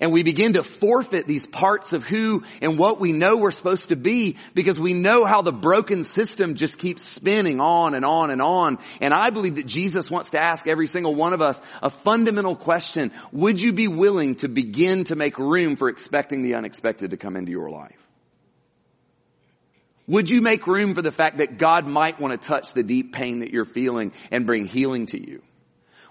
and 0.00 0.12
we 0.12 0.22
begin 0.22 0.54
to 0.54 0.62
forfeit 0.62 1.26
these 1.26 1.46
parts 1.46 1.92
of 1.92 2.02
who 2.02 2.44
and 2.60 2.78
what 2.78 3.00
we 3.00 3.12
know 3.12 3.36
we're 3.36 3.50
supposed 3.50 3.88
to 3.88 3.96
be 3.96 4.36
because 4.54 4.78
we 4.78 4.92
know 4.92 5.24
how 5.24 5.42
the 5.42 5.52
broken 5.52 6.04
system 6.04 6.54
just 6.54 6.78
keeps 6.78 7.06
spinning 7.08 7.60
on 7.60 7.94
and 7.94 8.04
on 8.04 8.30
and 8.30 8.42
on. 8.42 8.78
And 9.00 9.14
I 9.14 9.30
believe 9.30 9.56
that 9.56 9.66
Jesus 9.66 10.10
wants 10.10 10.30
to 10.30 10.42
ask 10.42 10.66
every 10.66 10.86
single 10.86 11.14
one 11.14 11.32
of 11.32 11.42
us 11.42 11.58
a 11.82 11.90
fundamental 11.90 12.56
question. 12.56 13.12
Would 13.32 13.60
you 13.60 13.72
be 13.72 13.88
willing 13.88 14.36
to 14.36 14.48
begin 14.48 15.04
to 15.04 15.16
make 15.16 15.38
room 15.38 15.76
for 15.76 15.88
expecting 15.88 16.42
the 16.42 16.54
unexpected 16.54 17.10
to 17.10 17.16
come 17.16 17.36
into 17.36 17.50
your 17.50 17.70
life? 17.70 17.96
Would 20.06 20.28
you 20.28 20.40
make 20.40 20.66
room 20.66 20.94
for 20.94 21.02
the 21.02 21.12
fact 21.12 21.38
that 21.38 21.56
God 21.56 21.86
might 21.86 22.18
want 22.18 22.32
to 22.32 22.48
touch 22.48 22.72
the 22.72 22.82
deep 22.82 23.12
pain 23.12 23.40
that 23.40 23.52
you're 23.52 23.64
feeling 23.64 24.12
and 24.32 24.44
bring 24.44 24.64
healing 24.64 25.06
to 25.06 25.20
you? 25.24 25.40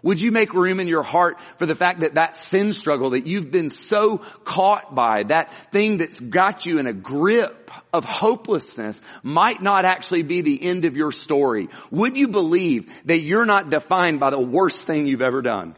Would 0.02 0.22
you 0.22 0.32
make 0.32 0.54
room 0.54 0.80
in 0.80 0.88
your 0.88 1.04
heart 1.04 1.38
for 1.58 1.66
the 1.66 1.76
fact 1.76 2.00
that 2.00 2.16
that 2.16 2.36
sin 2.36 2.74
struggle 2.74 3.12
that 3.12 3.28
you've 3.28 3.52
been 3.52 3.70
so 3.70 4.20
caught 4.44 4.96
by, 4.96 5.24
that 5.24 5.54
thing 5.72 5.98
that's 5.98 6.20
got 6.20 6.66
you 6.66 6.78
in 6.80 6.88
a 6.88 6.94
grip 6.94 7.72
of 7.94 8.06
hopelessness 8.06 9.02
might 9.24 9.62
not 9.62 9.86
actually 9.86 10.24
be 10.24 10.42
the 10.42 10.64
end 10.64 10.86
of 10.86 10.96
your 10.96 11.12
story? 11.12 11.70
Would 11.92 12.18
you 12.18 12.30
believe 12.30 12.90
that 13.06 13.20
you're 13.20 13.46
not 13.46 13.70
defined 13.70 14.20
by 14.20 14.30
the 14.30 14.42
worst 14.42 14.88
thing 14.88 15.06
you've 15.06 15.22
ever 15.22 15.42
done? 15.42 15.76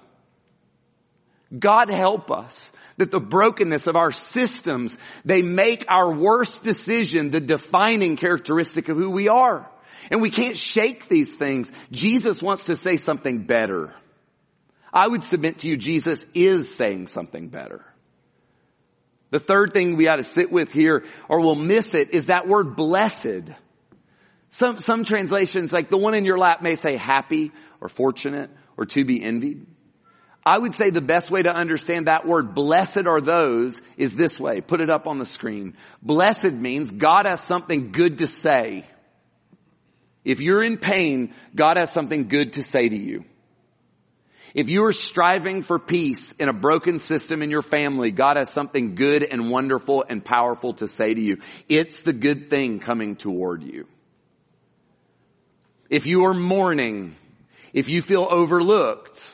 God 1.57 1.89
help 1.89 2.31
us 2.31 2.71
that 2.97 3.11
the 3.11 3.19
brokenness 3.19 3.87
of 3.87 3.95
our 3.95 4.11
systems, 4.11 4.97
they 5.25 5.41
make 5.41 5.85
our 5.89 6.13
worst 6.13 6.63
decision 6.63 7.31
the 7.31 7.39
defining 7.39 8.15
characteristic 8.15 8.89
of 8.89 8.97
who 8.97 9.09
we 9.09 9.27
are. 9.27 9.69
And 10.09 10.21
we 10.21 10.29
can't 10.29 10.57
shake 10.57 11.07
these 11.07 11.35
things. 11.35 11.71
Jesus 11.91 12.41
wants 12.41 12.65
to 12.65 12.75
say 12.75 12.97
something 12.97 13.39
better. 13.43 13.93
I 14.93 15.07
would 15.07 15.23
submit 15.23 15.59
to 15.59 15.69
you 15.69 15.77
Jesus 15.77 16.25
is 16.33 16.73
saying 16.73 17.07
something 17.07 17.47
better. 17.47 17.85
The 19.29 19.39
third 19.39 19.73
thing 19.73 19.95
we 19.95 20.09
ought 20.09 20.17
to 20.17 20.23
sit 20.23 20.51
with 20.51 20.73
here, 20.73 21.05
or 21.29 21.39
we'll 21.39 21.55
miss 21.55 21.93
it, 21.93 22.13
is 22.13 22.25
that 22.25 22.47
word 22.47 22.75
blessed. 22.75 23.49
Some, 24.49 24.77
some 24.79 25.05
translations, 25.05 25.71
like 25.71 25.89
the 25.89 25.97
one 25.97 26.13
in 26.13 26.25
your 26.25 26.37
lap 26.37 26.61
may 26.61 26.75
say 26.75 26.97
happy 26.97 27.51
or 27.79 27.87
fortunate 27.87 28.49
or 28.75 28.85
to 28.85 29.05
be 29.05 29.23
envied. 29.23 29.65
I 30.45 30.57
would 30.57 30.73
say 30.73 30.89
the 30.89 31.01
best 31.01 31.31
way 31.31 31.43
to 31.43 31.49
understand 31.49 32.07
that 32.07 32.25
word, 32.25 32.53
blessed 32.53 33.05
are 33.07 33.21
those, 33.21 33.79
is 33.95 34.13
this 34.13 34.39
way. 34.39 34.59
Put 34.59 34.81
it 34.81 34.89
up 34.89 35.07
on 35.07 35.17
the 35.17 35.25
screen. 35.25 35.77
Blessed 36.01 36.51
means 36.51 36.91
God 36.91 37.25
has 37.25 37.41
something 37.41 37.91
good 37.91 38.17
to 38.17 38.27
say. 38.27 38.85
If 40.25 40.39
you're 40.39 40.63
in 40.63 40.77
pain, 40.77 41.33
God 41.55 41.77
has 41.77 41.91
something 41.91 42.27
good 42.27 42.53
to 42.53 42.63
say 42.63 42.89
to 42.89 42.97
you. 42.97 43.23
If 44.53 44.69
you 44.69 44.83
are 44.85 44.93
striving 44.93 45.63
for 45.63 45.79
peace 45.79 46.33
in 46.33 46.49
a 46.49 46.53
broken 46.53 46.99
system 46.99 47.41
in 47.41 47.49
your 47.49 47.61
family, 47.61 48.11
God 48.11 48.37
has 48.37 48.51
something 48.51 48.95
good 48.95 49.23
and 49.23 49.49
wonderful 49.49 50.03
and 50.07 50.23
powerful 50.23 50.73
to 50.73 50.87
say 50.87 51.13
to 51.13 51.21
you. 51.21 51.37
It's 51.69 52.01
the 52.01 52.13
good 52.13 52.49
thing 52.49 52.79
coming 52.79 53.15
toward 53.15 53.63
you. 53.63 53.87
If 55.89 56.05
you 56.05 56.25
are 56.25 56.33
mourning, 56.33 57.15
if 57.73 57.89
you 57.89 58.01
feel 58.01 58.27
overlooked, 58.29 59.29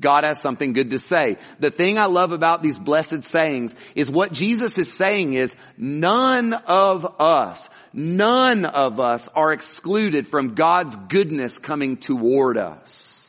God 0.00 0.24
has 0.24 0.40
something 0.40 0.72
good 0.72 0.90
to 0.90 0.98
say. 0.98 1.36
The 1.58 1.70
thing 1.70 1.98
I 1.98 2.06
love 2.06 2.32
about 2.32 2.62
these 2.62 2.78
blessed 2.78 3.24
sayings 3.24 3.74
is 3.94 4.10
what 4.10 4.32
Jesus 4.32 4.76
is 4.76 4.92
saying 4.92 5.34
is 5.34 5.52
none 5.76 6.52
of 6.52 7.06
us, 7.18 7.68
none 7.92 8.66
of 8.66 9.00
us 9.00 9.26
are 9.34 9.52
excluded 9.52 10.26
from 10.28 10.54
God's 10.54 10.94
goodness 11.08 11.58
coming 11.58 11.96
toward 11.96 12.58
us. 12.58 13.25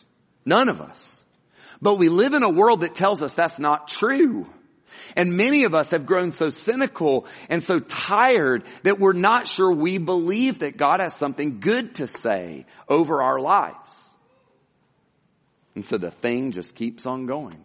None 0.47 0.69
of 0.69 0.79
us. 0.79 1.25
But 1.81 1.95
we 1.95 2.07
live 2.07 2.33
in 2.33 2.41
a 2.41 2.49
world 2.49 2.79
that 2.79 2.95
tells 2.95 3.21
us 3.21 3.33
that's 3.33 3.59
not 3.59 3.89
true. 3.89 4.47
And 5.17 5.35
many 5.35 5.65
of 5.65 5.75
us 5.75 5.91
have 5.91 6.05
grown 6.05 6.31
so 6.31 6.49
cynical 6.49 7.25
and 7.49 7.61
so 7.61 7.79
tired 7.79 8.63
that 8.83 8.97
we're 8.97 9.11
not 9.11 9.49
sure 9.49 9.69
we 9.69 9.97
believe 9.97 10.59
that 10.59 10.77
God 10.77 11.01
has 11.01 11.13
something 11.13 11.59
good 11.59 11.95
to 11.95 12.07
say 12.07 12.65
over 12.87 13.21
our 13.21 13.39
lives. 13.39 14.15
And 15.75 15.83
so 15.83 15.97
the 15.97 16.11
thing 16.11 16.53
just 16.53 16.75
keeps 16.75 17.05
on 17.05 17.25
going. 17.25 17.61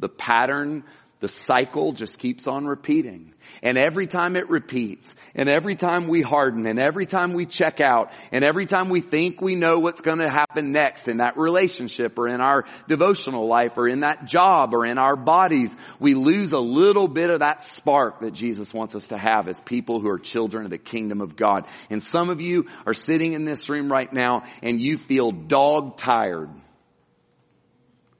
The 0.00 0.08
pattern 0.08 0.84
the 1.22 1.28
cycle 1.28 1.92
just 1.92 2.18
keeps 2.18 2.48
on 2.48 2.66
repeating. 2.66 3.32
And 3.62 3.78
every 3.78 4.08
time 4.08 4.34
it 4.34 4.50
repeats, 4.50 5.14
and 5.36 5.48
every 5.48 5.76
time 5.76 6.08
we 6.08 6.20
harden, 6.20 6.66
and 6.66 6.80
every 6.80 7.06
time 7.06 7.32
we 7.32 7.46
check 7.46 7.80
out, 7.80 8.10
and 8.32 8.44
every 8.44 8.66
time 8.66 8.88
we 8.88 9.00
think 9.00 9.40
we 9.40 9.54
know 9.54 9.78
what's 9.78 10.00
going 10.00 10.18
to 10.18 10.28
happen 10.28 10.72
next 10.72 11.06
in 11.06 11.18
that 11.18 11.38
relationship, 11.38 12.18
or 12.18 12.26
in 12.26 12.40
our 12.40 12.64
devotional 12.88 13.46
life, 13.46 13.78
or 13.78 13.88
in 13.88 14.00
that 14.00 14.24
job, 14.24 14.74
or 14.74 14.84
in 14.84 14.98
our 14.98 15.14
bodies, 15.14 15.76
we 16.00 16.14
lose 16.14 16.50
a 16.50 16.58
little 16.58 17.06
bit 17.06 17.30
of 17.30 17.38
that 17.38 17.62
spark 17.62 18.20
that 18.22 18.32
Jesus 18.32 18.74
wants 18.74 18.96
us 18.96 19.06
to 19.08 19.16
have 19.16 19.46
as 19.46 19.60
people 19.60 20.00
who 20.00 20.08
are 20.08 20.18
children 20.18 20.64
of 20.64 20.70
the 20.70 20.78
kingdom 20.78 21.20
of 21.20 21.36
God. 21.36 21.68
And 21.88 22.02
some 22.02 22.30
of 22.30 22.40
you 22.40 22.66
are 22.84 22.94
sitting 22.94 23.34
in 23.34 23.44
this 23.44 23.70
room 23.70 23.92
right 23.92 24.12
now, 24.12 24.42
and 24.60 24.80
you 24.80 24.98
feel 24.98 25.30
dog 25.30 25.98
tired 25.98 26.50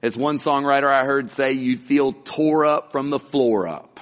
as 0.03 0.17
one 0.17 0.37
songwriter 0.37 0.93
I 0.93 1.05
heard 1.05 1.31
say, 1.31 1.53
you'd 1.53 1.79
feel 1.79 2.11
tore 2.11 2.65
up 2.65 2.91
from 2.91 3.09
the 3.09 3.19
floor 3.19 3.69
up. 3.69 4.01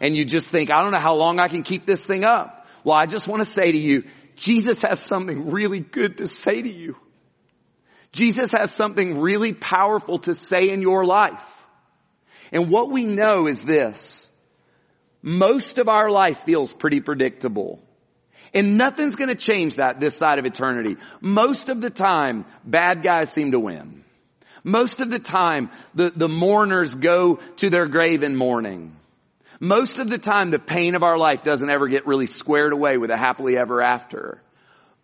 and 0.00 0.16
you 0.16 0.24
just 0.24 0.46
think, 0.46 0.72
I 0.72 0.80
don't 0.80 0.92
know 0.92 1.00
how 1.02 1.16
long 1.16 1.40
I 1.40 1.48
can 1.48 1.64
keep 1.64 1.84
this 1.86 2.00
thing 2.00 2.24
up. 2.24 2.68
Well, 2.84 2.96
I 2.96 3.06
just 3.06 3.26
want 3.26 3.44
to 3.44 3.50
say 3.50 3.72
to 3.72 3.78
you, 3.78 4.04
Jesus 4.36 4.80
has 4.82 5.00
something 5.00 5.50
really 5.50 5.80
good 5.80 6.18
to 6.18 6.28
say 6.28 6.62
to 6.62 6.72
you. 6.72 6.96
Jesus 8.12 8.50
has 8.52 8.72
something 8.72 9.20
really 9.20 9.52
powerful 9.54 10.20
to 10.20 10.34
say 10.34 10.70
in 10.70 10.82
your 10.82 11.04
life. 11.04 11.66
And 12.52 12.70
what 12.70 12.92
we 12.92 13.06
know 13.06 13.48
is 13.48 13.60
this. 13.60 14.30
Most 15.20 15.80
of 15.80 15.88
our 15.88 16.10
life 16.10 16.44
feels 16.44 16.72
pretty 16.72 17.00
predictable. 17.00 17.82
And 18.54 18.76
nothing's 18.76 19.16
gonna 19.16 19.34
change 19.34 19.76
that 19.76 19.98
this 19.98 20.14
side 20.14 20.38
of 20.38 20.46
eternity. 20.46 20.96
Most 21.20 21.70
of 21.70 21.80
the 21.80 21.90
time, 21.90 22.44
bad 22.64 23.02
guys 23.02 23.32
seem 23.32 23.50
to 23.52 23.58
win. 23.58 24.04
Most 24.64 25.00
of 25.00 25.10
the 25.10 25.18
time, 25.18 25.70
the, 25.94 26.10
the 26.10 26.28
mourners 26.28 26.94
go 26.94 27.36
to 27.56 27.70
their 27.70 27.86
grave 27.86 28.22
in 28.22 28.36
mourning. 28.36 28.96
Most 29.60 29.98
of 29.98 30.10
the 30.10 30.18
time, 30.18 30.50
the 30.50 30.58
pain 30.58 30.94
of 30.94 31.02
our 31.02 31.16
life 31.16 31.44
doesn't 31.44 31.70
ever 31.70 31.88
get 31.88 32.06
really 32.06 32.26
squared 32.26 32.72
away 32.72 32.98
with 32.98 33.10
a 33.10 33.16
happily 33.16 33.56
ever 33.56 33.80
after. 33.80 34.42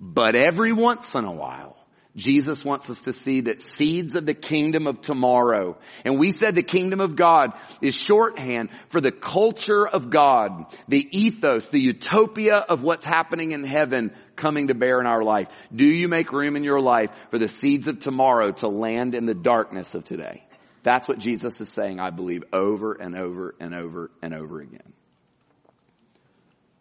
But 0.01 0.37
every 0.37 0.73
once 0.73 1.15
in 1.15 1.25
a 1.25 1.33
while, 1.33 1.78
Jesus 2.19 2.65
wants 2.65 2.91
us 2.91 3.03
to 3.03 3.13
see 3.13 3.43
that 3.43 3.61
seeds 3.61 4.17
of 4.17 4.27
the 4.27 4.35
kingdom 4.35 4.89
of 4.89 5.01
tomorrow. 5.01 5.79
And 6.05 6.19
we 6.19 6.33
said 6.33 6.55
the 6.57 6.65
kingdom 6.65 7.01
of 7.01 7.15
God 7.15 7.53
is 7.81 7.95
shorthand 7.95 8.71
for 8.89 9.01
the 9.01 9.13
culture 9.13 9.87
of 9.87 10.11
God, 10.11 10.67
the 10.89 11.07
ethos, 11.17 11.69
the 11.69 11.81
utopia 11.81 12.57
of 12.57 12.83
what's 12.83 13.05
happening 13.05 13.53
in 13.53 13.63
heaven 13.63 14.13
coming 14.35 14.67
to 14.67 14.75
bear 14.75 15.01
in 15.01 15.07
our 15.07 15.23
life. 15.23 15.47
Do 15.75 15.85
you 15.85 16.09
make 16.09 16.33
room 16.33 16.57
in 16.57 16.65
your 16.65 16.81
life 16.81 17.11
for 17.31 17.39
the 17.39 17.49
seeds 17.49 17.87
of 17.87 18.01
tomorrow 18.01 18.51
to 18.51 18.69
land 18.69 19.15
in 19.15 19.25
the 19.25 19.35
darkness 19.35 19.95
of 19.95 20.03
today? 20.03 20.43
That's 20.83 21.07
what 21.07 21.19
Jesus 21.19 21.61
is 21.61 21.69
saying, 21.69 22.01
I 22.01 22.11
believe, 22.11 22.43
over 22.53 22.95
and 22.95 23.17
over 23.17 23.55
and 23.61 23.75
over 23.75 24.11
and 24.23 24.35
over 24.35 24.61
again. 24.61 24.93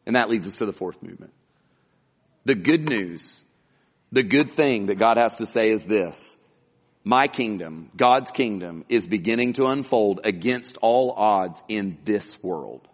And 0.08 0.16
that 0.16 0.30
leads 0.30 0.48
us 0.48 0.56
to 0.56 0.66
the 0.66 0.74
fourth 0.74 1.04
movement. 1.04 1.34
The 2.46 2.56
good 2.56 2.90
news 2.90 3.44
the 4.12 4.24
good 4.24 4.52
thing 4.52 4.88
that 4.88 5.00
God 5.00 5.18
has 5.18 5.38
to 5.38 5.46
say 5.46 5.70
is 5.70 5.86
this. 5.86 6.38
My 7.04 7.28
kingdom, 7.28 7.90
God's 7.96 8.32
kingdom, 8.32 8.84
is 8.90 9.06
beginning 9.06 9.54
to 9.54 9.66
unfold 9.66 10.22
against 10.24 10.78
all 10.82 11.12
odds 11.12 11.64
in 11.68 11.98
this 12.04 12.42
world. 12.44 12.88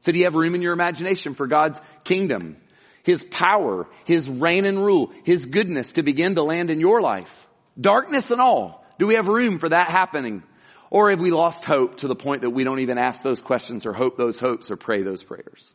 So 0.00 0.10
do 0.10 0.18
you 0.18 0.24
have 0.24 0.34
room 0.34 0.56
in 0.56 0.62
your 0.62 0.72
imagination 0.72 1.34
for 1.34 1.46
God's 1.46 1.80
kingdom? 2.02 2.56
His 3.04 3.22
power, 3.22 3.88
His 4.04 4.28
reign 4.28 4.64
and 4.64 4.84
rule, 4.84 5.12
His 5.24 5.46
goodness 5.46 5.92
to 5.92 6.02
begin 6.02 6.34
to 6.34 6.42
land 6.42 6.70
in 6.70 6.80
your 6.80 7.00
life. 7.00 7.48
Darkness 7.80 8.30
and 8.30 8.40
all. 8.40 8.84
Do 8.98 9.06
we 9.06 9.14
have 9.14 9.28
room 9.28 9.58
for 9.58 9.68
that 9.68 9.88
happening? 9.88 10.42
Or 10.90 11.10
have 11.10 11.20
we 11.20 11.30
lost 11.30 11.64
hope 11.64 11.98
to 11.98 12.08
the 12.08 12.14
point 12.14 12.42
that 12.42 12.50
we 12.50 12.64
don't 12.64 12.80
even 12.80 12.98
ask 12.98 13.22
those 13.22 13.40
questions 13.40 13.86
or 13.86 13.92
hope 13.92 14.16
those 14.16 14.38
hopes 14.38 14.70
or 14.70 14.76
pray 14.76 15.02
those 15.02 15.22
prayers? 15.22 15.72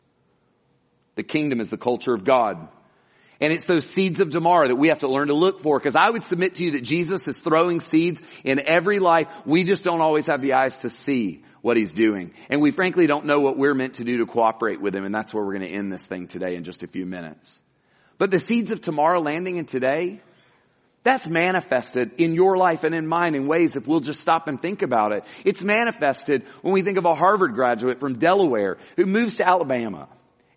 The 1.16 1.22
kingdom 1.24 1.60
is 1.60 1.70
the 1.70 1.76
culture 1.76 2.14
of 2.14 2.24
God. 2.24 2.68
And 3.40 3.52
it's 3.52 3.64
those 3.64 3.86
seeds 3.86 4.20
of 4.20 4.30
tomorrow 4.30 4.66
that 4.66 4.76
we 4.76 4.88
have 4.88 5.00
to 5.00 5.08
learn 5.08 5.28
to 5.28 5.34
look 5.34 5.60
for. 5.60 5.78
Because 5.78 5.94
I 5.94 6.10
would 6.10 6.24
submit 6.24 6.56
to 6.56 6.64
you 6.64 6.72
that 6.72 6.82
Jesus 6.82 7.26
is 7.28 7.38
throwing 7.38 7.80
seeds 7.80 8.20
in 8.42 8.60
every 8.64 8.98
life. 8.98 9.28
We 9.46 9.62
just 9.62 9.84
don't 9.84 10.00
always 10.00 10.26
have 10.26 10.42
the 10.42 10.54
eyes 10.54 10.78
to 10.78 10.90
see 10.90 11.44
what 11.62 11.76
he's 11.76 11.92
doing. 11.92 12.32
And 12.50 12.60
we 12.60 12.72
frankly 12.72 13.06
don't 13.06 13.26
know 13.26 13.40
what 13.40 13.56
we're 13.56 13.74
meant 13.74 13.94
to 13.94 14.04
do 14.04 14.18
to 14.18 14.26
cooperate 14.26 14.80
with 14.80 14.94
him. 14.94 15.04
And 15.04 15.14
that's 15.14 15.32
where 15.32 15.44
we're 15.44 15.54
going 15.54 15.68
to 15.68 15.74
end 15.76 15.92
this 15.92 16.04
thing 16.04 16.26
today 16.26 16.56
in 16.56 16.64
just 16.64 16.82
a 16.82 16.88
few 16.88 17.06
minutes. 17.06 17.60
But 18.16 18.32
the 18.32 18.40
seeds 18.40 18.72
of 18.72 18.80
tomorrow 18.80 19.20
landing 19.20 19.56
in 19.56 19.66
today, 19.66 20.20
that's 21.04 21.28
manifested 21.28 22.20
in 22.20 22.34
your 22.34 22.56
life 22.56 22.82
and 22.82 22.92
in 22.92 23.06
mine 23.06 23.36
in 23.36 23.46
ways 23.46 23.76
if 23.76 23.86
we'll 23.86 24.00
just 24.00 24.20
stop 24.20 24.48
and 24.48 24.60
think 24.60 24.82
about 24.82 25.12
it. 25.12 25.24
It's 25.44 25.62
manifested 25.62 26.42
when 26.62 26.74
we 26.74 26.82
think 26.82 26.98
of 26.98 27.04
a 27.04 27.14
Harvard 27.14 27.54
graduate 27.54 28.00
from 28.00 28.18
Delaware 28.18 28.78
who 28.96 29.06
moves 29.06 29.34
to 29.34 29.48
Alabama 29.48 30.08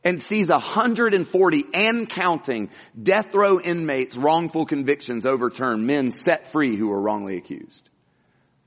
and 0.03 0.19
sees 0.19 0.47
140 0.47 1.65
and 1.73 2.09
counting 2.09 2.69
death 3.01 3.33
row 3.35 3.59
inmates 3.59 4.17
wrongful 4.17 4.65
convictions 4.65 5.25
overturned, 5.25 5.85
men 5.85 6.11
set 6.11 6.51
free 6.51 6.75
who 6.75 6.89
were 6.89 7.01
wrongly 7.01 7.37
accused. 7.37 7.87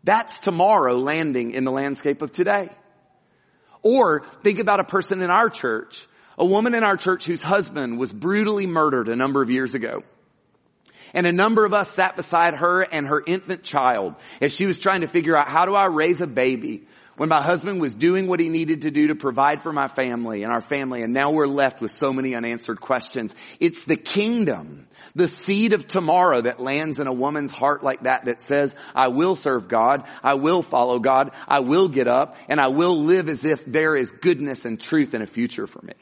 That's 0.04 0.36
tomorrow 0.38 0.98
landing 0.98 1.52
in 1.52 1.64
the 1.64 1.72
landscape 1.72 2.22
of 2.22 2.30
today. 2.30 2.68
Or 3.82 4.24
think 4.42 4.58
about 4.58 4.80
a 4.80 4.84
person 4.84 5.22
in 5.22 5.30
our 5.30 5.50
church, 5.50 6.06
a 6.38 6.44
woman 6.44 6.74
in 6.74 6.84
our 6.84 6.96
church 6.96 7.26
whose 7.26 7.42
husband 7.42 7.98
was 7.98 8.12
brutally 8.12 8.66
murdered 8.66 9.08
a 9.08 9.16
number 9.16 9.42
of 9.42 9.50
years 9.50 9.74
ago. 9.74 10.02
And 11.12 11.26
a 11.26 11.32
number 11.32 11.64
of 11.64 11.72
us 11.72 11.92
sat 11.92 12.16
beside 12.16 12.56
her 12.56 12.82
and 12.82 13.06
her 13.06 13.22
infant 13.24 13.62
child 13.62 14.14
as 14.40 14.52
she 14.52 14.66
was 14.66 14.78
trying 14.78 15.02
to 15.02 15.06
figure 15.06 15.36
out 15.36 15.48
how 15.48 15.64
do 15.64 15.74
I 15.74 15.86
raise 15.86 16.20
a 16.20 16.26
baby 16.26 16.86
when 17.16 17.28
my 17.28 17.42
husband 17.42 17.80
was 17.80 17.94
doing 17.94 18.26
what 18.26 18.40
he 18.40 18.48
needed 18.48 18.82
to 18.82 18.90
do 18.90 19.08
to 19.08 19.14
provide 19.14 19.62
for 19.62 19.72
my 19.72 19.88
family 19.88 20.42
and 20.42 20.52
our 20.52 20.60
family 20.60 21.02
and 21.02 21.12
now 21.12 21.30
we're 21.30 21.46
left 21.46 21.80
with 21.80 21.90
so 21.90 22.12
many 22.12 22.34
unanswered 22.34 22.80
questions. 22.80 23.34
It's 23.60 23.84
the 23.84 23.96
kingdom, 23.96 24.88
the 25.14 25.28
seed 25.44 25.74
of 25.74 25.86
tomorrow 25.86 26.42
that 26.42 26.60
lands 26.60 26.98
in 26.98 27.06
a 27.06 27.12
woman's 27.12 27.50
heart 27.50 27.82
like 27.82 28.02
that 28.02 28.24
that 28.24 28.40
says, 28.40 28.74
I 28.94 29.08
will 29.08 29.36
serve 29.36 29.68
God, 29.68 30.08
I 30.22 30.34
will 30.34 30.62
follow 30.62 30.98
God, 30.98 31.30
I 31.46 31.60
will 31.60 31.88
get 31.88 32.08
up, 32.08 32.36
and 32.48 32.60
I 32.60 32.68
will 32.68 33.02
live 33.04 33.28
as 33.28 33.44
if 33.44 33.64
there 33.64 33.96
is 33.96 34.10
goodness 34.10 34.64
and 34.64 34.80
truth 34.80 35.14
and 35.14 35.22
a 35.22 35.26
future 35.26 35.66
for 35.66 35.82
me. 35.82 35.94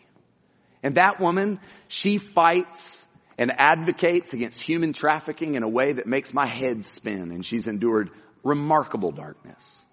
And 0.82 0.96
that 0.96 1.20
woman, 1.20 1.60
she 1.88 2.18
fights 2.18 3.04
and 3.38 3.52
advocates 3.56 4.32
against 4.34 4.60
human 4.60 4.92
trafficking 4.92 5.54
in 5.54 5.62
a 5.62 5.68
way 5.68 5.92
that 5.92 6.06
makes 6.06 6.34
my 6.34 6.46
head 6.46 6.84
spin 6.84 7.30
and 7.30 7.44
she's 7.44 7.66
endured 7.66 8.10
remarkable 8.42 9.12
darkness. 9.12 9.84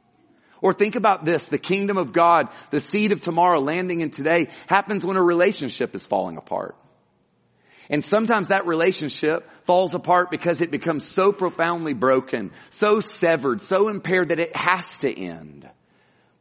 Or 0.62 0.74
think 0.74 0.96
about 0.96 1.26
this, 1.26 1.46
the 1.46 1.58
kingdom 1.58 1.98
of 1.98 2.14
God, 2.14 2.50
the 2.72 2.80
seed 2.80 3.12
of 3.12 3.22
tomorrow 3.22 3.60
landing 3.60 4.02
in 4.02 4.12
today 4.12 4.48
happens 4.68 5.06
when 5.06 5.18
a 5.18 5.24
relationship 5.24 5.96
is 5.96 6.06
falling 6.06 6.38
apart. 6.38 6.76
And 7.90 8.04
sometimes 8.04 8.50
that 8.50 8.68
relationship 8.68 9.50
falls 9.66 9.96
apart 9.96 10.30
because 10.30 10.62
it 10.62 10.70
becomes 10.70 11.08
so 11.08 11.32
profoundly 11.32 11.94
broken, 11.94 12.52
so 12.70 13.00
severed, 13.00 13.62
so 13.62 13.88
impaired 13.88 14.30
that 14.30 14.40
it 14.40 14.56
has 14.56 14.98
to 15.00 15.12
end. 15.12 15.68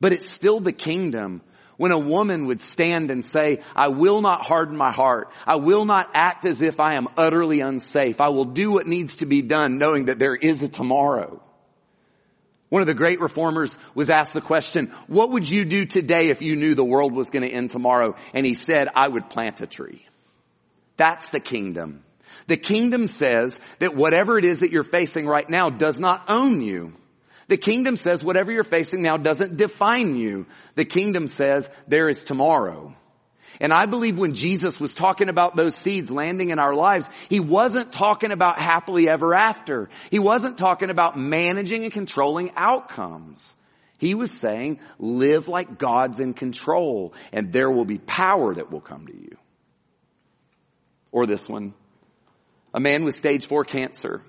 But 0.00 0.12
it's 0.12 0.30
still 0.30 0.60
the 0.60 0.72
kingdom 0.72 1.40
when 1.78 1.92
a 1.92 1.98
woman 1.98 2.46
would 2.46 2.60
stand 2.60 3.10
and 3.10 3.25
say, 3.25 3.60
I 3.75 3.88
will 3.88 4.20
not 4.20 4.44
harden 4.44 4.76
my 4.76 4.90
heart. 4.90 5.30
I 5.46 5.56
will 5.56 5.87
not 5.87 6.10
act 6.14 6.44
as 6.44 6.60
if 6.60 6.80
I 6.80 6.96
am 6.96 7.08
utterly 7.16 7.60
unsafe. 7.60 8.20
I 8.20 8.28
will 8.28 8.44
do 8.44 8.72
what 8.72 8.87
needs 8.87 9.16
to 9.18 9.26
be 9.26 9.40
done 9.40 9.78
knowing 9.78 10.06
that 10.06 10.18
there 10.18 10.34
is 10.34 10.62
a 10.62 10.68
tomorrow. 10.68 11.40
One 12.68 12.82
of 12.82 12.87
the 12.87 12.94
great 12.94 13.20
reformers 13.20 13.76
was 13.94 14.10
asked 14.10 14.34
the 14.34 14.40
question, 14.40 14.92
what 15.06 15.30
would 15.30 15.48
you 15.48 15.64
do 15.64 15.87
today 15.87 16.28
if 16.28 16.42
you 16.42 16.54
knew 16.54 16.75
the 16.75 16.84
world 16.84 17.14
was 17.14 17.30
going 17.30 17.46
to 17.46 17.52
end 17.52 17.70
tomorrow? 17.70 18.14
And 18.34 18.44
he 18.44 18.54
said, 18.54 18.88
I 18.94 19.08
would 19.08 19.30
plant 19.30 19.62
a 19.62 19.66
tree. 19.66 20.06
That's 20.96 21.28
the 21.28 21.40
kingdom. 21.40 22.04
The 22.46 22.59
kingdom 22.59 23.07
says 23.07 23.59
that 23.78 23.96
whatever 23.96 24.38
it 24.38 24.44
is 24.44 24.59
that 24.59 24.70
you're 24.70 24.83
facing 24.83 25.26
right 25.26 25.48
now 25.48 25.70
does 25.70 25.98
not 25.98 26.28
own 26.28 26.61
you. 26.61 26.92
The 27.46 27.57
kingdom 27.57 27.96
says 27.96 28.22
whatever 28.22 28.52
you're 28.52 28.64
facing 28.64 29.00
now 29.00 29.16
doesn't 29.16 29.57
define 29.57 30.16
you. 30.16 30.46
The 30.74 30.85
kingdom 30.85 31.28
says 31.28 31.70
there 31.87 32.11
is 32.11 32.22
tomorrow. 32.22 32.94
And 33.61 33.72
I 33.72 33.87
believe 33.87 34.18
when 34.18 34.34
Jesus 34.34 34.78
was 34.78 34.94
talking 34.94 35.28
about 35.28 35.56
those 35.56 35.74
seeds 35.74 36.11
landing 36.11 36.50
in 36.50 36.58
our 36.58 36.74
lives, 36.74 37.06
he 37.28 37.40
wasn't 37.40 37.92
talking 37.92 38.30
about 38.30 38.58
happily 38.58 39.08
ever 39.08 39.34
after. 39.34 39.88
He 40.11 40.18
wasn't 40.18 40.58
talking 40.58 40.90
about 40.90 41.18
managing 41.18 41.84
and 41.84 41.92
controlling 41.92 42.52
outcomes. 42.56 43.54
He 43.98 44.14
was 44.14 44.30
saying, 44.30 44.78
live 44.98 45.48
like 45.48 45.78
God's 45.78 46.20
in 46.20 46.34
control 46.34 47.14
and 47.32 47.52
there 47.52 47.70
will 47.70 47.84
be 47.84 47.98
power 47.98 48.54
that 48.54 48.70
will 48.70 48.80
come 48.80 49.06
to 49.06 49.16
you. 49.16 49.37
Or 51.11 51.26
this 51.26 51.48
one. 51.48 51.74
A 52.72 52.80
man 52.80 53.04
with 53.04 53.14
stage 53.14 53.46
four 53.46 53.64
cancer 53.64 54.22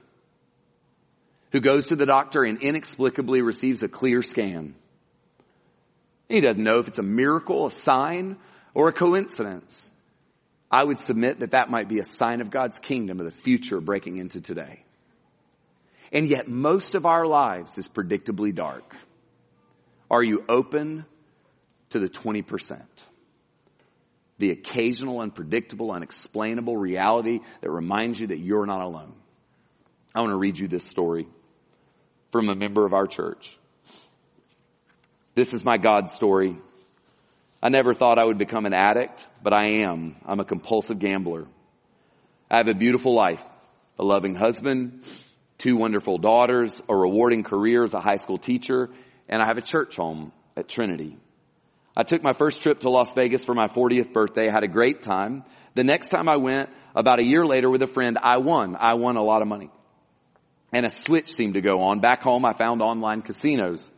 who 1.51 1.59
goes 1.59 1.87
to 1.87 1.95
the 1.95 2.05
doctor 2.05 2.43
and 2.43 2.61
inexplicably 2.61 3.41
receives 3.41 3.83
a 3.83 3.87
clear 3.87 4.21
scan. 4.21 4.75
He 6.27 6.41
doesn't 6.41 6.63
know 6.63 6.79
if 6.79 6.87
it's 6.87 6.99
a 6.99 7.03
miracle, 7.03 7.65
a 7.65 7.71
sign, 7.71 8.37
or 8.73 8.89
a 8.89 8.93
coincidence. 8.93 9.89
I 10.71 10.83
would 10.83 10.99
submit 10.99 11.39
that 11.39 11.51
that 11.51 11.69
might 11.69 11.87
be 11.87 11.99
a 11.99 12.03
sign 12.03 12.41
of 12.41 12.51
God's 12.51 12.79
kingdom 12.79 13.19
of 13.19 13.25
the 13.25 13.31
future 13.31 13.81
breaking 13.81 14.17
into 14.17 14.39
today. 14.39 14.83
And 16.11 16.27
yet 16.27 16.47
most 16.47 16.95
of 16.95 17.05
our 17.05 17.25
lives 17.25 17.77
is 17.77 17.87
predictably 17.87 18.53
dark. 18.53 18.95
Are 20.09 20.23
you 20.23 20.43
open 20.49 21.05
to 21.89 21.99
the 21.99 22.09
20%? 22.09 22.83
The 24.37 24.51
occasional, 24.51 25.19
unpredictable, 25.19 25.91
unexplainable 25.91 26.77
reality 26.77 27.41
that 27.61 27.69
reminds 27.69 28.19
you 28.19 28.27
that 28.27 28.39
you're 28.39 28.65
not 28.65 28.81
alone. 28.81 29.13
I 30.15 30.21
want 30.21 30.31
to 30.31 30.37
read 30.37 30.57
you 30.57 30.67
this 30.67 30.85
story 30.85 31.27
from 32.31 32.49
a 32.49 32.55
member 32.55 32.85
of 32.85 32.93
our 32.93 33.05
church. 33.05 33.57
This 35.35 35.53
is 35.53 35.63
my 35.63 35.77
God 35.77 36.09
story. 36.09 36.57
I 37.61 37.69
never 37.69 37.93
thought 37.93 38.19
I 38.19 38.25
would 38.25 38.37
become 38.37 38.65
an 38.65 38.73
addict, 38.73 39.27
but 39.43 39.53
I 39.53 39.83
am. 39.83 40.15
I'm 40.25 40.39
a 40.39 40.45
compulsive 40.45 40.99
gambler. 40.99 41.45
I 42.49 42.57
have 42.57 42.67
a 42.67 42.73
beautiful 42.73 43.13
life, 43.13 43.43
a 43.97 44.03
loving 44.03 44.35
husband, 44.35 45.03
two 45.57 45.75
wonderful 45.75 46.17
daughters, 46.17 46.81
a 46.87 46.95
rewarding 46.95 47.43
career 47.43 47.83
as 47.83 47.93
a 47.93 47.99
high 47.99 48.15
school 48.15 48.37
teacher, 48.37 48.89
and 49.27 49.41
I 49.41 49.45
have 49.45 49.57
a 49.57 49.61
church 49.61 49.97
home 49.97 50.31
at 50.55 50.67
Trinity. 50.67 51.17
I 51.95 52.03
took 52.03 52.23
my 52.23 52.33
first 52.33 52.61
trip 52.61 52.79
to 52.81 52.89
Las 52.89 53.13
Vegas 53.13 53.43
for 53.43 53.53
my 53.53 53.67
40th 53.67 54.13
birthday. 54.13 54.47
I 54.47 54.53
had 54.53 54.63
a 54.63 54.69
great 54.69 55.01
time. 55.01 55.43
The 55.75 55.83
next 55.83 56.07
time 56.07 56.29
I 56.29 56.37
went, 56.37 56.69
about 56.95 57.19
a 57.19 57.25
year 57.25 57.45
later 57.45 57.69
with 57.69 57.83
a 57.83 57.87
friend, 57.87 58.17
I 58.21 58.37
won. 58.37 58.75
I 58.79 58.93
won 58.93 59.17
a 59.17 59.23
lot 59.23 59.41
of 59.41 59.47
money 59.47 59.69
and 60.71 60.85
a 60.85 60.89
switch 60.89 61.33
seemed 61.33 61.55
to 61.55 61.61
go 61.61 61.81
on. 61.81 61.99
Back 61.99 62.21
home, 62.21 62.45
I 62.45 62.53
found 62.53 62.81
online 62.81 63.21
casinos. 63.21 63.89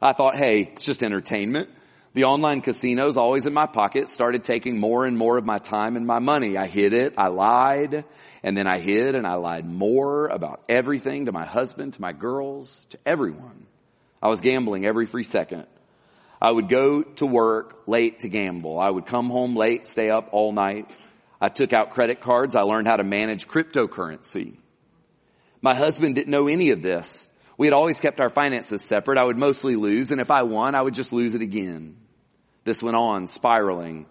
I 0.00 0.12
thought, 0.12 0.36
hey, 0.36 0.70
it's 0.74 0.82
just 0.82 1.02
entertainment. 1.02 1.68
The 2.12 2.24
online 2.24 2.60
casinos, 2.60 3.16
always 3.16 3.46
in 3.46 3.52
my 3.52 3.66
pocket, 3.66 4.08
started 4.08 4.42
taking 4.42 4.80
more 4.80 5.04
and 5.04 5.16
more 5.16 5.38
of 5.38 5.44
my 5.44 5.58
time 5.58 5.96
and 5.96 6.04
my 6.04 6.18
money. 6.18 6.58
I 6.58 6.66
hid 6.66 6.92
it, 6.92 7.14
I 7.16 7.28
lied, 7.28 8.04
and 8.42 8.56
then 8.56 8.66
I 8.66 8.80
hid 8.80 9.14
and 9.14 9.24
I 9.24 9.34
lied 9.34 9.64
more 9.64 10.26
about 10.26 10.60
everything 10.68 11.26
to 11.26 11.32
my 11.32 11.46
husband, 11.46 11.94
to 11.94 12.00
my 12.00 12.12
girls, 12.12 12.84
to 12.90 12.98
everyone. 13.06 13.66
I 14.20 14.28
was 14.28 14.40
gambling 14.40 14.84
every 14.84 15.06
free 15.06 15.22
second. 15.22 15.66
I 16.42 16.50
would 16.50 16.68
go 16.68 17.02
to 17.02 17.26
work 17.26 17.82
late 17.86 18.20
to 18.20 18.28
gamble. 18.28 18.80
I 18.80 18.90
would 18.90 19.06
come 19.06 19.30
home 19.30 19.54
late, 19.54 19.86
stay 19.86 20.10
up 20.10 20.30
all 20.32 20.52
night. 20.52 20.90
I 21.40 21.48
took 21.48 21.72
out 21.72 21.90
credit 21.90 22.20
cards. 22.20 22.56
I 22.56 22.62
learned 22.62 22.88
how 22.88 22.96
to 22.96 23.04
manage 23.04 23.46
cryptocurrency. 23.46 24.56
My 25.62 25.76
husband 25.76 26.16
didn't 26.16 26.30
know 26.30 26.48
any 26.48 26.70
of 26.70 26.82
this. 26.82 27.26
We 27.60 27.66
had 27.66 27.74
always 27.74 28.00
kept 28.00 28.22
our 28.22 28.30
finances 28.30 28.80
separate. 28.86 29.18
I 29.18 29.26
would 29.26 29.36
mostly 29.36 29.76
lose, 29.76 30.10
and 30.12 30.18
if 30.18 30.30
I 30.30 30.44
won, 30.44 30.74
I 30.74 30.80
would 30.80 30.94
just 30.94 31.12
lose 31.12 31.34
it 31.34 31.42
again. 31.42 31.98
This 32.64 32.82
went 32.82 32.96
on, 32.96 33.26
spiraling. 33.26 34.06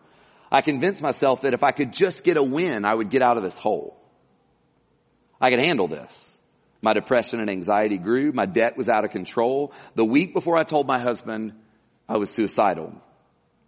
I 0.52 0.62
convinced 0.62 1.02
myself 1.02 1.42
that 1.42 1.56
if 1.56 1.64
I 1.64 1.72
could 1.72 1.92
just 1.92 2.24
get 2.24 2.38
a 2.38 2.44
win, 2.44 2.86
I 2.86 2.94
would 2.94 3.10
get 3.10 3.24
out 3.24 3.38
of 3.38 3.44
this 3.44 3.58
hole. 3.58 4.00
I 5.42 5.50
could 5.50 5.66
handle 5.66 5.88
this. 5.88 6.40
My 6.84 6.94
depression 6.94 7.40
and 7.40 7.50
anxiety 7.50 7.98
grew. 7.98 8.32
My 8.32 8.46
debt 8.46 8.78
was 8.78 8.88
out 8.88 9.04
of 9.04 9.10
control. 9.10 9.74
The 9.96 10.06
week 10.06 10.36
before 10.36 10.56
I 10.56 10.64
told 10.64 10.86
my 10.86 11.00
husband 11.00 11.54
I 12.08 12.18
was 12.18 12.30
suicidal. 12.30 13.02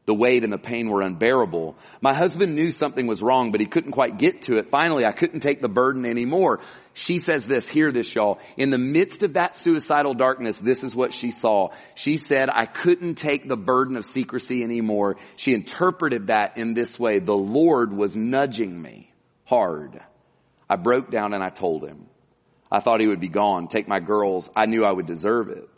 The 0.08 0.16
weight 0.16 0.44
and 0.44 0.52
the 0.52 0.58
pain 0.58 0.90
were 0.90 1.04
unbearable. 1.04 1.76
My 2.02 2.16
husband 2.16 2.56
knew 2.56 2.72
something 2.72 3.06
was 3.06 3.22
wrong, 3.22 3.52
but 3.52 3.62
he 3.62 3.68
couldn't 3.68 3.92
quite 3.92 4.18
get 4.18 4.44
to 4.44 4.58
it. 4.58 4.72
Finally, 4.72 5.06
I 5.06 5.12
couldn't 5.12 5.42
take 5.42 5.62
the 5.62 5.70
burden 5.70 6.08
anymore. 6.08 6.60
She 6.94 7.20
says 7.20 7.46
this, 7.46 7.70
hear 7.70 7.92
this 7.92 8.14
y'all. 8.16 8.40
In 8.58 8.72
the 8.72 8.80
midst 8.80 9.22
of 9.22 9.34
that 9.34 9.56
suicidal 9.56 10.16
darkness, 10.16 10.58
this 10.58 10.84
is 10.84 10.96
what 10.96 11.14
she 11.14 11.30
saw. 11.30 11.70
She 11.94 12.18
said, 12.18 12.50
I 12.50 12.66
couldn't 12.66 13.16
take 13.16 13.48
the 13.48 13.56
burden 13.56 13.96
of 13.96 14.04
secrecy 14.04 14.64
anymore. 14.64 15.18
She 15.36 15.54
interpreted 15.54 16.28
that 16.28 16.58
in 16.58 16.74
this 16.74 16.98
way. 17.00 17.20
The 17.20 17.34
Lord 17.34 17.94
was 17.94 18.16
nudging 18.16 18.82
me 18.82 19.14
hard. 19.46 20.02
I 20.68 20.78
broke 20.78 21.12
down 21.12 21.34
and 21.34 21.44
I 21.44 21.50
told 21.50 21.86
him. 21.86 22.08
I 22.72 22.80
thought 22.80 23.02
he 23.02 23.08
would 23.08 23.20
be 23.20 23.30
gone, 23.30 23.68
take 23.68 23.88
my 23.88 24.00
girls. 24.00 24.50
I 24.56 24.66
knew 24.66 24.84
I 24.84 24.92
would 24.92 25.06
deserve 25.06 25.50
it. 25.50 25.70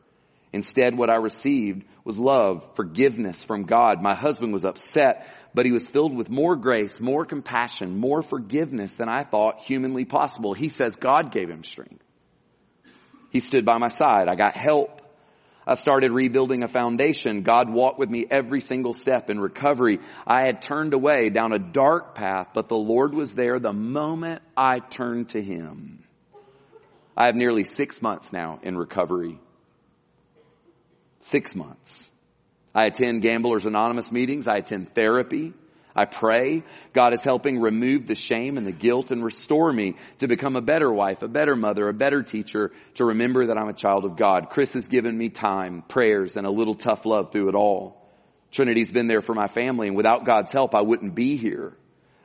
Instead, 0.54 0.96
what 0.96 1.10
I 1.10 1.16
received 1.16 1.84
was 2.06 2.20
love, 2.20 2.76
forgiveness 2.76 3.44
from 3.44 3.64
God. 3.64 4.04
My 4.04 4.14
husband 4.14 4.54
was 4.54 4.64
upset, 4.64 5.28
but 5.56 5.66
he 5.66 5.72
was 5.72 5.90
filled 5.90 6.16
with 6.16 6.30
more 6.30 6.56
grace, 6.56 7.02
more 7.02 7.26
compassion, 7.26 7.98
more 7.98 8.22
forgiveness 8.22 8.94
than 8.94 9.10
I 9.10 9.24
thought 9.24 9.64
humanly 9.64 10.06
possible. 10.06 10.54
He 10.54 10.70
says 10.70 10.96
God 10.96 11.32
gave 11.32 11.50
him 11.50 11.64
strength. 11.64 12.04
He 13.32 13.40
stood 13.40 13.66
by 13.66 13.80
my 13.80 13.88
side. 13.88 14.28
I 14.30 14.36
got 14.36 14.56
help. 14.56 15.02
I 15.66 15.74
started 15.74 16.12
rebuilding 16.12 16.62
a 16.62 16.68
foundation. 16.68 17.42
God 17.42 17.72
walked 17.72 17.98
with 17.98 18.10
me 18.10 18.26
every 18.30 18.62
single 18.62 18.94
step 18.94 19.32
in 19.32 19.40
recovery. 19.40 20.00
I 20.28 20.46
had 20.46 20.62
turned 20.62 20.94
away 20.94 21.30
down 21.30 21.52
a 21.52 21.58
dark 21.58 22.14
path, 22.14 22.50
but 22.54 22.68
the 22.68 22.76
Lord 22.76 23.16
was 23.16 23.34
there 23.34 23.60
the 23.60 23.74
moment 23.74 24.44
I 24.56 24.80
turned 24.80 25.30
to 25.30 25.42
Him. 25.42 26.04
I 27.18 27.28
have 27.28 27.36
nearly 27.36 27.64
six 27.64 28.02
months 28.02 28.34
now 28.34 28.60
in 28.62 28.78
recovery. 28.78 29.40
Six 31.24 31.56
months. 31.56 32.12
I 32.76 32.86
attend 32.86 33.22
Gamblers 33.22 33.66
Anonymous 33.66 34.12
meetings. 34.12 34.46
I 34.46 34.58
attend 34.58 34.94
therapy. 34.94 35.54
I 35.96 36.04
pray. 36.04 36.64
God 36.92 37.14
is 37.14 37.22
helping 37.22 37.62
remove 37.62 38.08
the 38.08 38.16
shame 38.16 38.58
and 38.58 38.68
the 38.68 38.74
guilt 38.74 39.12
and 39.12 39.24
restore 39.24 39.72
me 39.72 39.96
to 40.18 40.28
become 40.28 40.58
a 40.58 40.62
better 40.62 40.92
wife, 40.92 41.22
a 41.22 41.30
better 41.30 41.56
mother, 41.56 41.88
a 41.88 41.94
better 41.94 42.24
teacher, 42.24 42.74
to 42.96 43.06
remember 43.06 43.48
that 43.48 43.58
I'm 43.58 43.70
a 43.70 43.74
child 43.74 44.04
of 44.04 44.18
God. 44.18 44.50
Chris 44.50 44.74
has 44.74 44.88
given 44.88 45.18
me 45.18 45.30
time, 45.30 45.82
prayers, 45.88 46.36
and 46.36 46.46
a 46.46 46.52
little 46.52 46.76
tough 46.76 47.06
love 47.06 47.32
through 47.32 47.48
it 47.48 47.56
all. 47.56 48.06
Trinity's 48.52 48.92
been 48.92 49.08
there 49.08 49.22
for 49.22 49.34
my 49.34 49.48
family, 49.48 49.88
and 49.88 49.96
without 49.96 50.26
God's 50.26 50.52
help, 50.52 50.76
I 50.76 50.82
wouldn't 50.82 51.16
be 51.16 51.38
here. 51.38 51.72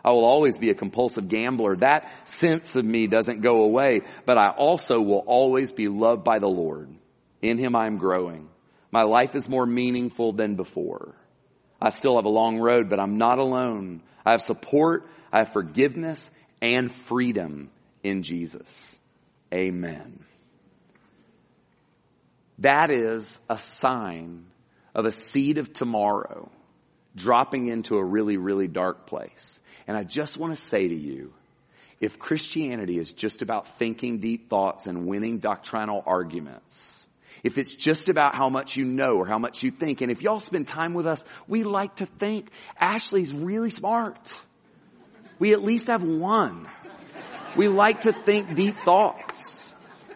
I 0.05 0.11
will 0.11 0.25
always 0.25 0.59
be 0.59 0.71
a 0.71 0.75
compulsive 0.75 1.29
gambler. 1.29 1.77
That 1.77 2.11
sense 2.27 2.75
of 2.75 2.85
me 2.85 3.07
doesn't 3.07 3.43
go 3.43 3.63
away, 3.63 4.01
but 4.27 4.39
I 4.39 4.49
also 4.49 5.01
will 5.01 5.23
always 5.25 5.71
be 5.71 5.87
loved 5.87 6.25
by 6.25 6.41
the 6.41 6.49
Lord. 6.49 6.91
In 7.41 7.59
Him 7.59 7.77
I 7.77 7.87
am 7.87 7.99
growing. 7.99 8.49
My 8.91 9.03
life 9.03 9.35
is 9.35 9.49
more 9.49 9.67
meaningful 9.67 10.33
than 10.33 10.55
before. 10.55 11.15
I 11.81 11.91
still 11.91 12.17
have 12.17 12.25
a 12.25 12.31
long 12.31 12.59
road, 12.59 12.89
but 12.89 12.99
I'm 12.99 13.19
not 13.19 13.39
alone. 13.39 14.03
I 14.25 14.33
have 14.33 14.43
support, 14.43 15.09
I 15.33 15.39
have 15.39 15.53
forgiveness 15.53 16.31
and 16.61 16.93
freedom 16.93 17.71
in 18.03 18.23
Jesus. 18.23 18.99
Amen. 19.53 20.25
That 22.59 22.91
is 22.91 23.39
a 23.49 23.57
sign 23.57 24.47
of 24.95 25.07
a 25.07 25.13
seed 25.13 25.59
of 25.59 25.73
tomorrow 25.73 26.51
dropping 27.15 27.69
into 27.69 27.97
a 27.97 28.05
really, 28.05 28.37
really 28.37 28.69
dark 28.69 29.07
place. 29.07 29.59
And 29.87 29.97
I 29.97 30.05
just 30.05 30.37
want 30.37 30.57
to 30.57 30.63
say 30.63 30.89
to 30.89 30.95
you, 30.95 31.33
if 32.01 32.19
Christianity 32.19 32.99
is 32.99 33.13
just 33.13 33.43
about 33.43 33.79
thinking 33.79 34.19
deep 34.19 34.51
thoughts 34.51 34.87
and 34.87 35.07
winning 35.07 35.39
doctrinal 35.39 36.03
arguments, 36.07 37.07
if 37.45 37.59
it's 37.59 37.75
just 37.75 38.09
about 38.09 38.35
how 38.35 38.49
much 38.49 38.77
you 38.77 38.85
know 38.85 39.15
or 39.15 39.27
how 39.27 39.39
much 39.39 39.63
you 39.63 39.71
think, 39.71 40.01
and 40.01 40.11
if 40.11 40.23
y'all 40.23 40.41
spend 40.41 40.69
time 40.69 40.95
with 40.95 41.07
us, 41.07 41.25
we 41.47 41.65
like 41.65 41.97
to 41.97 42.07
think 42.07 42.51
Ashley's 42.79 43.33
really 43.33 43.71
smart. 43.71 44.33
We 45.39 45.53
at 45.53 45.63
least 45.63 45.87
have 45.87 46.03
one. 46.03 46.69
We 47.57 47.69
like 47.69 48.03
to 48.03 48.13
think 48.13 48.55
deep 48.55 48.77
thoughts. 48.79 49.75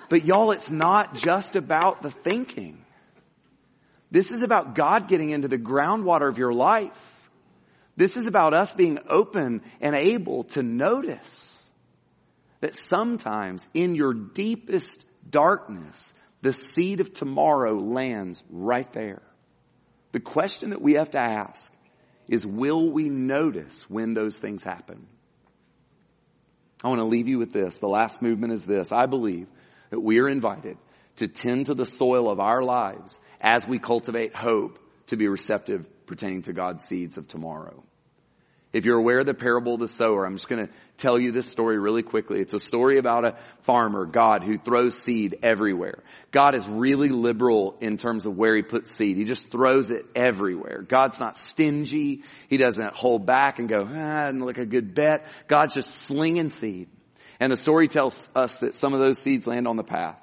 But 0.09 0.25
y'all, 0.25 0.51
it's 0.51 0.71
not 0.71 1.15
just 1.15 1.57
about 1.57 2.03
the 2.03 2.11
thinking. 2.11 2.85
This 4.11 4.31
is 4.31 4.43
about 4.43 4.75
God 4.75 5.09
getting 5.09 5.31
into 5.31 5.49
the 5.49 5.57
groundwater 5.57 6.29
of 6.29 6.37
your 6.37 6.53
life. 6.53 7.31
This 7.97 8.17
is 8.17 8.27
about 8.27 8.53
us 8.53 8.73
being 8.75 8.99
open 9.09 9.63
and 9.81 9.95
able 9.97 10.45
to 10.45 10.63
notice 10.63 11.63
that 12.61 12.75
sometimes 12.77 13.67
in 13.75 13.95
your 13.95 14.13
deepest 14.13 15.05
darkness, 15.29 16.13
the 16.43 16.53
seed 16.53 17.01
of 17.01 17.13
tomorrow 17.13 17.79
lands 17.79 18.43
right 18.51 18.93
there. 18.93 19.23
The 20.13 20.21
question 20.21 20.71
that 20.71 20.83
we 20.83 20.95
have 20.95 21.11
to 21.13 21.21
ask 21.21 21.73
is 22.29 22.47
will 22.47 22.91
we 22.91 23.09
notice 23.09 23.89
when 23.89 24.15
those 24.15 24.37
things 24.37 24.63
happen? 24.63 25.07
I 26.85 26.89
want 26.89 27.01
to 27.01 27.07
leave 27.07 27.29
you 27.29 27.39
with 27.39 27.53
this. 27.53 27.79
The 27.79 27.87
last 27.87 28.21
movement 28.21 28.53
is 28.53 28.67
this. 28.67 28.93
I 28.93 29.07
believe 29.07 29.47
that 29.91 30.01
we 30.01 30.21
are 30.21 30.29
invited 30.29 30.77
to 31.17 31.29
tend 31.29 31.67
to 31.67 31.75
the 31.75 31.87
soil 31.87 32.31
of 32.31 32.41
our 32.41 32.63
lives 32.63 33.19
as 33.41 33.67
we 33.67 33.79
cultivate 33.79 34.35
hope 34.35 34.79
to 35.07 35.17
be 35.17 35.29
receptive 35.29 35.89
pertaining 36.07 36.43
to 36.43 36.53
God's 36.53 36.85
seeds 36.85 37.19
of 37.19 37.29
tomorrow. 37.29 37.85
If 38.73 38.87
you're 38.87 38.99
aware 38.99 39.21
of 39.21 39.27
the 39.27 39.35
parable 39.35 39.75
of 39.75 39.81
the 39.81 39.89
sower, 39.89 40.25
I'm 40.25 40.35
just 40.35 40.49
going 40.49 40.67
to 40.67 40.73
tell 40.97 41.19
you 41.19 41.31
this 41.31 41.47
story 41.47 41.79
really 41.79 42.03
quickly. 42.03 42.41
It's 42.41 42.55
a 42.55 42.59
story 42.59 42.97
about 42.97 43.27
a 43.27 43.37
farmer, 43.65 44.07
God, 44.07 44.45
who 44.45 44.57
throws 44.57 44.97
seed 44.97 45.41
everywhere. 45.43 46.03
God 46.31 46.55
is 46.55 46.67
really 46.67 47.11
liberal 47.11 47.77
in 47.83 47.99
terms 47.99 48.25
of 48.25 48.35
where 48.35 48.57
he 48.57 48.63
puts 48.63 48.91
seed. 48.91 49.19
He 49.19 49.25
just 49.25 49.51
throws 49.51 49.91
it 49.91 50.07
everywhere. 50.15 50.81
God's 50.89 51.21
not 51.21 51.37
stingy. 51.37 52.23
He 52.49 52.57
doesn't 52.57 52.95
hold 52.95 53.27
back 53.27 53.59
and 53.59 53.69
go, 53.69 53.83
ah, 53.83 54.27
and 54.27 54.43
look 54.43 54.57
a 54.57 54.65
good 54.65 54.95
bet. 54.95 55.27
God's 55.49 55.75
just 55.75 55.91
slinging 55.91 56.49
seed. 56.49 56.89
And 57.41 57.53
the 57.53 57.59
story 57.59 57.89
tells 57.89 58.31
us 58.35 58.57
that 58.61 58.75
some 58.75 58.95
of 58.95 59.01
those 59.01 59.19
seeds 59.19 59.47
land 59.47 59.69
on 59.69 59.77
the 59.77 59.85
path. 59.85 60.17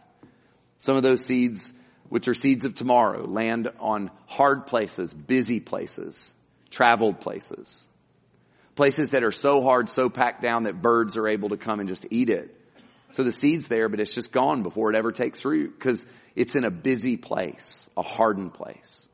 Some 0.79 0.95
of 0.95 1.03
those 1.03 1.23
seeds, 1.23 1.71
which 2.07 2.27
are 2.27 2.33
seeds 2.33 2.65
of 2.65 2.73
tomorrow, 2.73 3.27
land 3.27 3.69
on 3.79 4.09
hard 4.25 4.65
places, 4.65 5.13
busy 5.13 5.59
places, 5.59 6.33
traveled 6.71 7.19
places. 7.19 7.88
Places 8.79 9.09
that 9.09 9.25
are 9.25 9.33
so 9.33 9.61
hard, 9.61 9.89
so 9.89 10.07
packed 10.07 10.41
down 10.41 10.63
that 10.63 10.81
birds 10.81 11.17
are 11.17 11.27
able 11.27 11.49
to 11.49 11.57
come 11.57 11.81
and 11.81 11.89
just 11.89 12.07
eat 12.11 12.29
it. 12.29 12.55
So 13.11 13.25
the 13.25 13.31
seed's 13.33 13.67
there, 13.67 13.89
but 13.89 13.99
it's 13.99 14.13
just 14.13 14.31
gone 14.31 14.63
before 14.63 14.89
it 14.89 14.95
ever 14.95 15.11
takes 15.11 15.43
root 15.43 15.77
because 15.77 16.05
it's 16.33 16.55
in 16.55 16.63
a 16.63 16.71
busy 16.71 17.17
place, 17.17 17.89
a 17.97 18.01
hardened 18.01 18.53
place. 18.53 19.09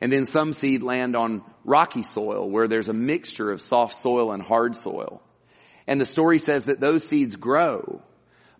And 0.00 0.12
then 0.12 0.24
some 0.24 0.52
seed 0.52 0.82
land 0.82 1.14
on 1.14 1.44
rocky 1.64 2.02
soil 2.02 2.50
where 2.50 2.66
there's 2.66 2.88
a 2.88 2.92
mixture 2.92 3.52
of 3.52 3.60
soft 3.60 3.94
soil 3.94 4.32
and 4.32 4.42
hard 4.42 4.74
soil. 4.74 5.22
And 5.86 6.00
the 6.00 6.04
story 6.04 6.40
says 6.40 6.64
that 6.64 6.80
those 6.80 7.06
seeds 7.06 7.36
grow, 7.36 8.02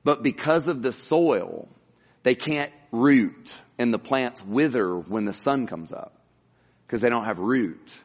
but 0.04 0.22
because 0.22 0.68
of 0.68 0.82
the 0.82 0.92
soil, 0.92 1.68
they 2.22 2.36
can't 2.36 2.70
root 2.92 3.60
and 3.76 3.92
the 3.92 3.98
plants 3.98 4.40
wither 4.40 4.94
when 4.96 5.24
the 5.24 5.32
sun 5.32 5.66
comes 5.66 5.92
up 5.92 6.14
because 6.86 7.00
they 7.00 7.08
don't 7.08 7.24
have 7.24 7.40
root. 7.40 7.98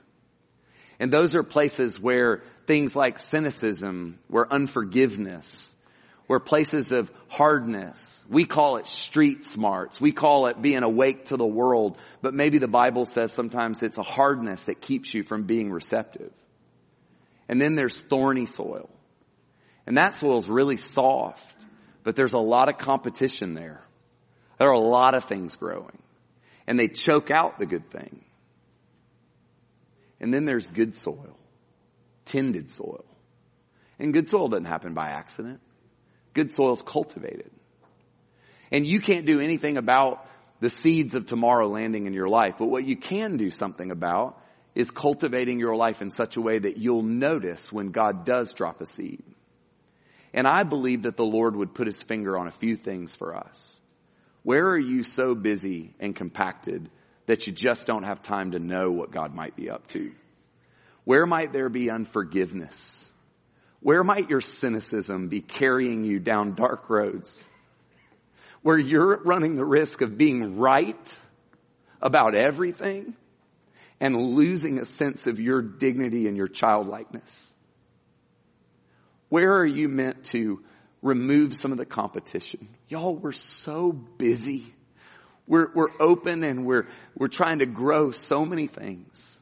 And 0.99 1.11
those 1.11 1.35
are 1.35 1.43
places 1.43 1.99
where 1.99 2.43
things 2.65 2.95
like 2.95 3.19
cynicism, 3.19 4.19
where 4.27 4.51
unforgiveness, 4.51 5.73
where 6.27 6.39
places 6.39 6.91
of 6.91 7.11
hardness, 7.27 8.23
we 8.29 8.45
call 8.45 8.77
it 8.77 8.87
street 8.87 9.45
smarts. 9.45 9.99
We 9.99 10.11
call 10.11 10.47
it 10.47 10.61
being 10.61 10.83
awake 10.83 11.25
to 11.25 11.37
the 11.37 11.45
world. 11.45 11.97
But 12.21 12.33
maybe 12.33 12.57
the 12.57 12.67
Bible 12.67 13.05
says 13.05 13.33
sometimes 13.33 13.83
it's 13.83 13.97
a 13.97 14.03
hardness 14.03 14.61
that 14.63 14.81
keeps 14.81 15.13
you 15.13 15.23
from 15.23 15.43
being 15.43 15.71
receptive. 15.71 16.31
And 17.49 17.61
then 17.61 17.75
there's 17.75 17.99
thorny 17.99 18.45
soil. 18.45 18.89
And 19.85 19.97
that 19.97 20.15
soil 20.15 20.37
is 20.37 20.49
really 20.49 20.77
soft, 20.77 21.55
but 22.03 22.15
there's 22.15 22.33
a 22.33 22.39
lot 22.39 22.69
of 22.69 22.77
competition 22.77 23.53
there. 23.53 23.81
There 24.59 24.69
are 24.69 24.73
a 24.73 24.79
lot 24.79 25.15
of 25.15 25.25
things 25.25 25.55
growing. 25.55 25.97
And 26.67 26.79
they 26.79 26.87
choke 26.87 27.31
out 27.31 27.59
the 27.59 27.65
good 27.65 27.91
thing. 27.91 28.23
And 30.23 30.33
then 30.33 30.45
there's 30.45 30.65
good 30.65 30.95
soil, 30.95 31.37
tended 32.23 32.71
soil. 32.71 33.03
And 33.99 34.13
good 34.13 34.29
soil 34.29 34.47
doesn't 34.47 34.63
happen 34.63 34.93
by 34.93 35.09
accident. 35.09 35.59
Good 36.33 36.53
soil 36.53 36.71
is 36.71 36.81
cultivated. 36.81 37.51
And 38.71 38.87
you 38.87 39.01
can't 39.01 39.25
do 39.25 39.41
anything 39.41 39.75
about 39.75 40.25
the 40.61 40.69
seeds 40.69 41.13
of 41.13 41.25
tomorrow 41.25 41.67
landing 41.67 42.05
in 42.05 42.13
your 42.13 42.29
life, 42.29 42.55
but 42.57 42.67
what 42.67 42.85
you 42.85 42.95
can 42.95 43.35
do 43.35 43.49
something 43.49 43.91
about 43.91 44.41
is 44.75 44.91
cultivating 44.91 45.59
your 45.59 45.75
life 45.75 46.01
in 46.01 46.09
such 46.09 46.37
a 46.37 46.41
way 46.41 46.57
that 46.57 46.77
you'll 46.77 47.03
notice 47.03 47.69
when 47.69 47.91
God 47.91 48.23
does 48.23 48.53
drop 48.53 48.79
a 48.79 48.85
seed. 48.85 49.25
And 50.33 50.47
I 50.47 50.63
believe 50.63 51.01
that 51.01 51.17
the 51.17 51.25
Lord 51.25 51.57
would 51.57 51.75
put 51.75 51.87
his 51.87 52.01
finger 52.01 52.37
on 52.37 52.47
a 52.47 52.51
few 52.51 52.77
things 52.77 53.13
for 53.13 53.35
us. 53.35 53.75
Where 54.43 54.69
are 54.69 54.79
you 54.79 55.03
so 55.03 55.35
busy 55.35 55.93
and 55.99 56.15
compacted 56.15 56.89
that 57.25 57.47
you 57.47 57.53
just 57.53 57.87
don't 57.87 58.03
have 58.03 58.21
time 58.21 58.51
to 58.51 58.59
know 58.59 58.91
what 58.91 59.11
God 59.11 59.33
might 59.33 59.55
be 59.55 59.69
up 59.69 59.87
to? 59.87 60.11
Where 61.05 61.25
might 61.25 61.51
there 61.51 61.69
be 61.69 61.89
unforgiveness? 61.89 63.11
Where 63.81 64.03
might 64.03 64.29
your 64.29 64.41
cynicism 64.41 65.27
be 65.27 65.41
carrying 65.41 66.05
you 66.05 66.19
down 66.19 66.55
dark 66.55 66.89
roads? 66.89 67.45
Where 68.61 68.77
you're 68.77 69.21
running 69.23 69.55
the 69.55 69.65
risk 69.65 70.01
of 70.01 70.17
being 70.17 70.57
right 70.57 71.19
about 72.01 72.35
everything 72.35 73.13
and 73.99 74.15
losing 74.15 74.79
a 74.79 74.85
sense 74.85 75.27
of 75.27 75.39
your 75.39 75.61
dignity 75.61 76.27
and 76.27 76.37
your 76.37 76.47
childlikeness? 76.47 77.51
Where 79.27 79.57
are 79.57 79.65
you 79.65 79.89
meant 79.89 80.25
to 80.25 80.61
remove 81.01 81.55
some 81.55 81.71
of 81.71 81.77
the 81.77 81.85
competition? 81.85 82.69
Y'all, 82.87 83.15
we're 83.15 83.31
so 83.33 83.91
busy. 83.91 84.73
We're, 85.47 85.67
we're 85.73 85.89
open 85.99 86.43
and 86.43 86.65
we're, 86.65 86.87
we're 87.15 87.27
trying 87.27 87.59
to 87.59 87.65
grow 87.65 88.11
so 88.11 88.45
many 88.45 88.67
things. 88.67 89.39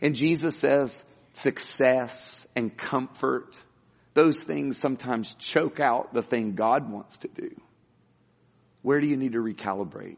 And 0.00 0.14
Jesus 0.14 0.56
says 0.56 1.04
success 1.34 2.46
and 2.56 2.76
comfort, 2.76 3.58
those 4.14 4.42
things 4.42 4.78
sometimes 4.78 5.34
choke 5.34 5.80
out 5.80 6.14
the 6.14 6.22
thing 6.22 6.54
God 6.54 6.90
wants 6.90 7.18
to 7.18 7.28
do. 7.28 7.50
Where 8.82 9.00
do 9.00 9.06
you 9.06 9.16
need 9.16 9.32
to 9.32 9.38
recalibrate? 9.38 10.16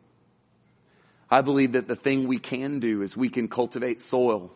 I 1.30 1.40
believe 1.40 1.72
that 1.72 1.88
the 1.88 1.96
thing 1.96 2.28
we 2.28 2.38
can 2.38 2.78
do 2.78 3.02
is 3.02 3.16
we 3.16 3.28
can 3.28 3.48
cultivate 3.48 4.00
soil. 4.00 4.52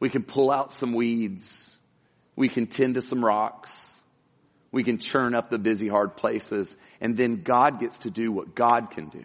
We 0.00 0.08
can 0.08 0.22
pull 0.22 0.50
out 0.50 0.72
some 0.72 0.92
weeds. 0.92 1.76
We 2.34 2.48
can 2.48 2.66
tend 2.66 2.94
to 2.96 3.02
some 3.02 3.24
rocks. 3.24 4.00
We 4.72 4.82
can 4.82 4.98
churn 4.98 5.34
up 5.34 5.50
the 5.50 5.58
busy, 5.58 5.86
hard 5.86 6.16
places. 6.16 6.76
And 7.00 7.16
then 7.16 7.42
God 7.42 7.78
gets 7.78 7.98
to 7.98 8.10
do 8.10 8.32
what 8.32 8.54
God 8.54 8.90
can 8.90 9.08
do. 9.08 9.24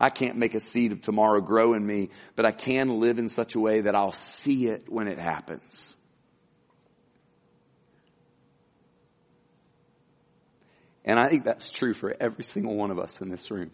I 0.00 0.10
can't 0.10 0.36
make 0.36 0.54
a 0.54 0.60
seed 0.60 0.92
of 0.92 1.00
tomorrow 1.00 1.40
grow 1.40 1.74
in 1.74 1.84
me, 1.84 2.10
but 2.36 2.46
I 2.46 2.52
can 2.52 3.00
live 3.00 3.18
in 3.18 3.28
such 3.28 3.54
a 3.54 3.60
way 3.60 3.80
that 3.82 3.94
I'll 3.94 4.12
see 4.12 4.68
it 4.68 4.88
when 4.88 5.08
it 5.08 5.18
happens. 5.18 5.96
And 11.04 11.18
I 11.18 11.28
think 11.28 11.44
that's 11.44 11.70
true 11.70 11.94
for 11.94 12.14
every 12.20 12.44
single 12.44 12.76
one 12.76 12.90
of 12.90 12.98
us 12.98 13.20
in 13.20 13.28
this 13.28 13.50
room. 13.50 13.70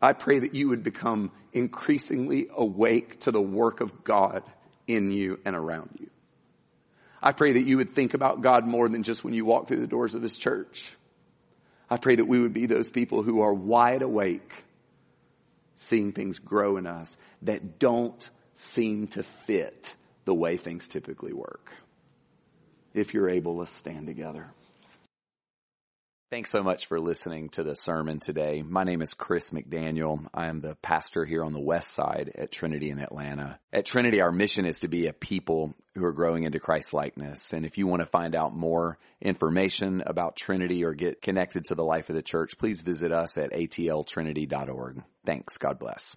I 0.00 0.12
pray 0.12 0.40
that 0.40 0.54
you 0.54 0.68
would 0.68 0.82
become 0.82 1.30
increasingly 1.52 2.48
awake 2.54 3.20
to 3.20 3.30
the 3.30 3.40
work 3.40 3.80
of 3.80 4.04
God 4.04 4.42
in 4.86 5.12
you 5.12 5.40
and 5.44 5.56
around 5.56 5.90
you. 5.98 6.10
I 7.22 7.32
pray 7.32 7.52
that 7.52 7.62
you 7.66 7.76
would 7.76 7.94
think 7.94 8.14
about 8.14 8.42
God 8.42 8.66
more 8.66 8.88
than 8.88 9.04
just 9.04 9.22
when 9.22 9.32
you 9.32 9.44
walk 9.44 9.68
through 9.68 9.80
the 9.80 9.86
doors 9.86 10.14
of 10.14 10.22
His 10.22 10.36
church. 10.36 10.96
I 11.92 11.98
pray 11.98 12.16
that 12.16 12.24
we 12.24 12.40
would 12.40 12.54
be 12.54 12.64
those 12.64 12.88
people 12.88 13.22
who 13.22 13.42
are 13.42 13.52
wide 13.52 14.00
awake, 14.00 14.64
seeing 15.76 16.12
things 16.12 16.38
grow 16.38 16.78
in 16.78 16.86
us 16.86 17.18
that 17.42 17.78
don't 17.78 18.30
seem 18.54 19.08
to 19.08 19.22
fit 19.22 19.94
the 20.24 20.32
way 20.32 20.56
things 20.56 20.88
typically 20.88 21.34
work. 21.34 21.70
If 22.94 23.12
you're 23.12 23.28
able, 23.28 23.56
let's 23.56 23.72
stand 23.72 24.06
together. 24.06 24.54
Thanks 26.32 26.50
so 26.50 26.62
much 26.62 26.86
for 26.86 26.98
listening 26.98 27.50
to 27.50 27.62
the 27.62 27.74
sermon 27.74 28.18
today. 28.18 28.62
My 28.62 28.84
name 28.84 29.02
is 29.02 29.12
Chris 29.12 29.50
McDaniel. 29.50 30.24
I 30.32 30.48
am 30.48 30.62
the 30.62 30.76
pastor 30.76 31.26
here 31.26 31.44
on 31.44 31.52
the 31.52 31.60
west 31.60 31.92
side 31.92 32.32
at 32.34 32.50
Trinity 32.50 32.88
in 32.88 33.00
Atlanta. 33.00 33.58
At 33.70 33.84
Trinity, 33.84 34.22
our 34.22 34.32
mission 34.32 34.64
is 34.64 34.78
to 34.78 34.88
be 34.88 35.08
a 35.08 35.12
people 35.12 35.74
who 35.94 36.06
are 36.06 36.14
growing 36.14 36.44
into 36.44 36.58
Christ 36.58 36.94
likeness. 36.94 37.50
And 37.52 37.66
if 37.66 37.76
you 37.76 37.86
want 37.86 38.00
to 38.00 38.06
find 38.06 38.34
out 38.34 38.56
more 38.56 38.96
information 39.20 40.02
about 40.06 40.36
Trinity 40.36 40.86
or 40.86 40.94
get 40.94 41.20
connected 41.20 41.66
to 41.66 41.74
the 41.74 41.84
life 41.84 42.08
of 42.08 42.16
the 42.16 42.22
church, 42.22 42.56
please 42.56 42.80
visit 42.80 43.12
us 43.12 43.36
at 43.36 43.52
atltrinity.org. 43.52 45.02
Thanks. 45.26 45.58
God 45.58 45.78
bless. 45.78 46.16